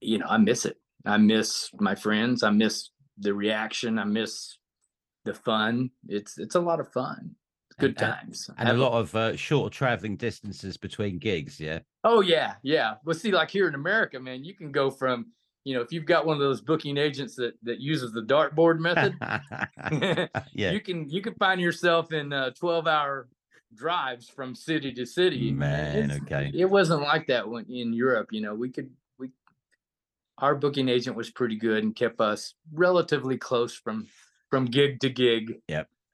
you 0.00 0.18
know, 0.18 0.26
I 0.28 0.38
miss 0.38 0.64
it. 0.64 0.78
I 1.04 1.16
miss 1.16 1.70
my 1.80 1.94
friends. 1.94 2.42
I 2.42 2.50
miss 2.50 2.90
the 3.18 3.34
reaction. 3.34 3.98
I 3.98 4.04
miss 4.04 4.56
the 5.24 5.34
fun. 5.34 5.90
It's 6.08 6.38
it's 6.38 6.54
a 6.54 6.60
lot 6.60 6.80
of 6.80 6.92
fun. 6.92 7.34
Good 7.78 7.90
And- 7.90 8.02
and- 8.02 8.12
times. 8.20 8.50
And 8.58 8.68
a 8.68 8.72
lot 8.74 8.92
of 8.92 9.14
uh, 9.14 9.34
short 9.36 9.72
traveling 9.72 10.16
distances 10.16 10.76
between 10.76 11.18
gigs. 11.18 11.58
Yeah. 11.58 11.80
Oh 12.04 12.20
yeah, 12.20 12.54
yeah. 12.62 12.94
Well, 13.04 13.14
see, 13.14 13.32
like 13.32 13.50
here 13.50 13.66
in 13.68 13.74
America, 13.74 14.20
man, 14.20 14.44
you 14.44 14.54
can 14.54 14.72
go 14.72 14.90
from 14.90 15.26
you 15.64 15.74
know 15.74 15.80
if 15.80 15.92
you've 15.92 16.04
got 16.06 16.26
one 16.26 16.34
of 16.34 16.40
those 16.40 16.60
booking 16.60 16.96
agents 16.98 17.34
that 17.36 17.54
that 17.62 17.80
uses 17.80 18.12
the 18.12 18.22
dartboard 18.22 18.78
method, 18.78 19.14
yeah. 20.52 20.70
you 20.72 20.80
can 20.80 21.08
you 21.08 21.22
can 21.22 21.34
find 21.34 21.60
yourself 21.60 22.12
in 22.12 22.32
uh, 22.32 22.50
12 22.50 22.86
hour 22.86 23.28
drives 23.74 24.28
from 24.28 24.54
city 24.54 24.92
to 24.92 25.06
city 25.06 25.50
Man, 25.50 26.10
It's- 26.10 26.20
okay. 26.24 26.50
it 26.54 26.66
wasn't 26.66 27.00
like 27.00 27.26
that 27.28 27.48
when 27.48 27.64
in 27.70 27.94
europe 27.94 28.28
you 28.30 28.42
know 28.42 28.54
we 28.54 28.68
could 28.68 28.90
we 29.18 29.30
our 30.36 30.54
booking 30.54 30.90
agent 30.90 31.16
was 31.16 31.30
pretty 31.30 31.56
good 31.56 31.82
and 31.82 31.96
kept 31.96 32.20
us 32.20 32.52
relatively 32.74 33.38
close 33.38 33.74
from 33.74 34.06
from 34.52 34.66
gig 34.66 35.00
to 35.00 35.08
gig 35.08 35.54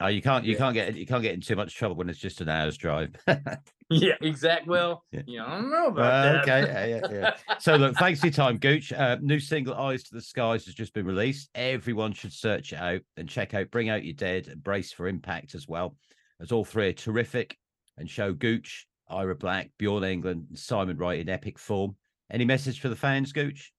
Oh, 0.01 0.07
you 0.07 0.23
can't 0.23 0.45
you 0.45 0.53
Yeah. 0.53 0.59
can't 0.59 0.75
get 0.75 0.95
you 0.95 1.07
can't 1.07 1.23
get 1.25 1.35
in 1.35 1.41
too 1.41 1.57
much 1.57 1.75
trouble 1.75 1.97
when 1.97 2.09
it's 2.09 2.21
just 2.21 2.41
an 2.41 2.49
hour's 2.49 2.77
drive. 2.77 3.17
yeah 3.91 4.15
exactly 4.21 4.71
well 4.71 5.03
Yeah. 5.11 5.23
you 5.27 5.39
know 5.39 5.47
i 5.47 5.51
don't 5.57 5.71
know 5.73 5.87
about 5.89 5.97
Well, 5.97 6.33
that 6.35 6.43
okay, 6.49 6.91
yeah, 6.91 7.01
yeah, 7.11 7.19
yeah. 7.49 7.57
so 7.59 7.75
look, 7.75 7.97
thanks 7.97 8.21
for 8.21 8.27
your 8.27 8.33
time, 8.33 8.59
Gooch. 8.59 8.93
Uh, 8.93 9.17
new 9.21 9.41
single 9.41 9.75
"Eyes 9.75 10.05
to 10.05 10.15
the 10.15 10.21
Skies" 10.21 10.67
has 10.67 10.75
just 10.75 10.95
been 10.95 11.05
released. 11.05 11.51
Everyone 11.57 12.13
should 12.13 12.33
search 12.33 12.73
it 12.73 12.77
out 12.77 13.01
and 13.17 13.29
check 13.29 13.55
out 13.55 13.73
"Bring 13.73 13.89
Out 13.89 14.05
Your 14.05 14.15
Dead" 14.15 14.47
and 14.47 14.63
"Brace 14.63 14.93
for 14.93 15.09
Impact" 15.09 15.57
as 15.57 15.67
well, 15.67 15.97
as 16.41 16.53
all 16.53 16.65
three 16.65 16.91
are 16.91 16.93
terrific 16.93 17.57
and 17.97 18.09
show 18.09 18.33
Gooch, 18.33 18.87
Ira 19.09 19.35
Black, 19.35 19.71
Bjorn 19.79 20.05
Englund, 20.05 20.49
and 20.51 20.57
Simon 20.59 20.97
Wright 20.97 21.19
in 21.19 21.29
epic 21.29 21.59
form. 21.59 21.97
Any 22.31 22.45
message 22.45 22.79
for 22.79 22.89
the 22.89 22.95
fans, 22.95 23.33
Gooch? 23.33 23.73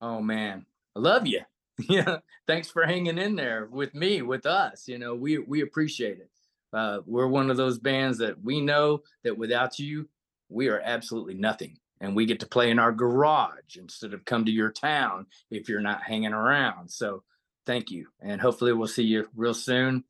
oh 0.00 0.22
man 0.22 0.64
i 0.96 0.98
love 0.98 1.26
you 1.26 1.40
yeah 1.88 2.18
thanks 2.46 2.70
for 2.70 2.84
hanging 2.84 3.18
in 3.18 3.34
there 3.34 3.66
with 3.70 3.94
me 3.94 4.22
with 4.22 4.44
us 4.46 4.88
you 4.88 4.98
know 4.98 5.14
we 5.14 5.38
we 5.38 5.62
appreciate 5.62 6.18
it. 6.18 6.30
Uh 6.72 6.98
we're 7.06 7.26
one 7.26 7.50
of 7.50 7.56
those 7.56 7.78
bands 7.78 8.18
that 8.18 8.42
we 8.42 8.60
know 8.60 9.02
that 9.24 9.38
without 9.38 9.78
you 9.78 10.08
we 10.48 10.68
are 10.68 10.80
absolutely 10.80 11.34
nothing 11.34 11.78
and 12.00 12.14
we 12.14 12.26
get 12.26 12.40
to 12.40 12.46
play 12.46 12.70
in 12.70 12.78
our 12.78 12.92
garage 12.92 13.76
instead 13.78 14.12
of 14.12 14.24
come 14.24 14.44
to 14.44 14.50
your 14.50 14.70
town 14.70 15.26
if 15.50 15.68
you're 15.68 15.80
not 15.80 16.02
hanging 16.02 16.32
around. 16.32 16.90
So 16.90 17.22
thank 17.64 17.90
you 17.90 18.08
and 18.20 18.40
hopefully 18.40 18.72
we'll 18.72 18.88
see 18.88 19.04
you 19.04 19.28
real 19.34 19.54
soon 19.54 20.04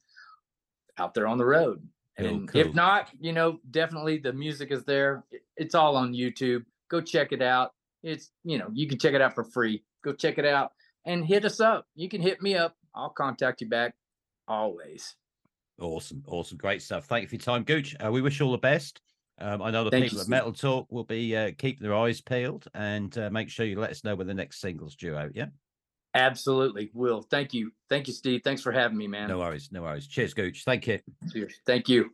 out 0.98 1.14
there 1.14 1.26
on 1.26 1.38
the 1.38 1.44
road. 1.44 1.86
And 2.16 2.48
cool. 2.48 2.60
if 2.60 2.74
not 2.74 3.08
you 3.20 3.32
know 3.32 3.60
definitely 3.70 4.18
the 4.18 4.32
music 4.32 4.72
is 4.72 4.84
there. 4.84 5.22
It's 5.56 5.76
all 5.76 5.96
on 5.96 6.12
youtube. 6.12 6.64
Go 6.90 7.00
check 7.00 7.30
it 7.30 7.40
out. 7.40 7.72
It's 8.02 8.30
you 8.42 8.58
know 8.58 8.68
you 8.72 8.88
can 8.88 8.98
check 8.98 9.14
it 9.14 9.22
out 9.22 9.36
for 9.36 9.44
free. 9.44 9.84
Go 10.02 10.12
check 10.12 10.38
it 10.38 10.44
out 10.44 10.72
and 11.04 11.24
hit 11.24 11.44
us 11.44 11.60
up 11.60 11.86
you 11.94 12.08
can 12.08 12.20
hit 12.20 12.40
me 12.42 12.54
up 12.54 12.76
i'll 12.94 13.10
contact 13.10 13.60
you 13.60 13.68
back 13.68 13.94
always 14.48 15.16
Awesome, 15.80 16.22
awesome, 16.28 16.58
great 16.58 16.82
stuff. 16.82 17.06
Thank 17.06 17.22
you 17.22 17.28
for 17.28 17.34
your 17.34 17.40
time, 17.40 17.64
Gooch. 17.64 17.96
Uh, 17.98 18.12
we 18.12 18.22
wish 18.22 18.38
you 18.38 18.46
all 18.46 18.52
the 18.52 18.58
best. 18.58 19.00
Um, 19.40 19.62
I 19.62 19.70
know 19.70 19.82
the 19.82 19.90
Thank 19.90 20.04
people 20.04 20.18
you, 20.18 20.22
at 20.22 20.28
Metal 20.28 20.52
Talk 20.52 20.86
will 20.90 21.04
be 21.04 21.34
uh, 21.36 21.50
keeping 21.58 21.82
their 21.82 21.96
eyes 21.96 22.20
peeled 22.20 22.66
and 22.74 23.16
uh, 23.18 23.30
make 23.30 23.48
sure 23.48 23.66
you 23.66 23.80
let 23.80 23.90
us 23.90 24.04
know 24.04 24.14
when 24.14 24.26
the 24.26 24.34
next 24.34 24.60
single's 24.60 24.94
due 24.94 25.16
out. 25.16 25.34
Yeah, 25.34 25.46
absolutely 26.14 26.90
will 26.92 27.22
thank 27.22 27.54
you 27.54 27.72
thank 27.88 28.06
you 28.06 28.12
steve 28.12 28.42
thanks 28.44 28.60
for 28.60 28.70
having 28.70 28.98
me 28.98 29.08
man 29.08 29.28
no 29.28 29.38
worries, 29.38 29.70
no 29.72 29.82
worries. 29.82 30.06
Cheers, 30.06 30.34
Gooch. 30.34 30.62
Thank 30.64 30.86
you. 30.86 31.00
Cheers. 31.32 31.54
thank 31.66 31.88
you 31.88 32.10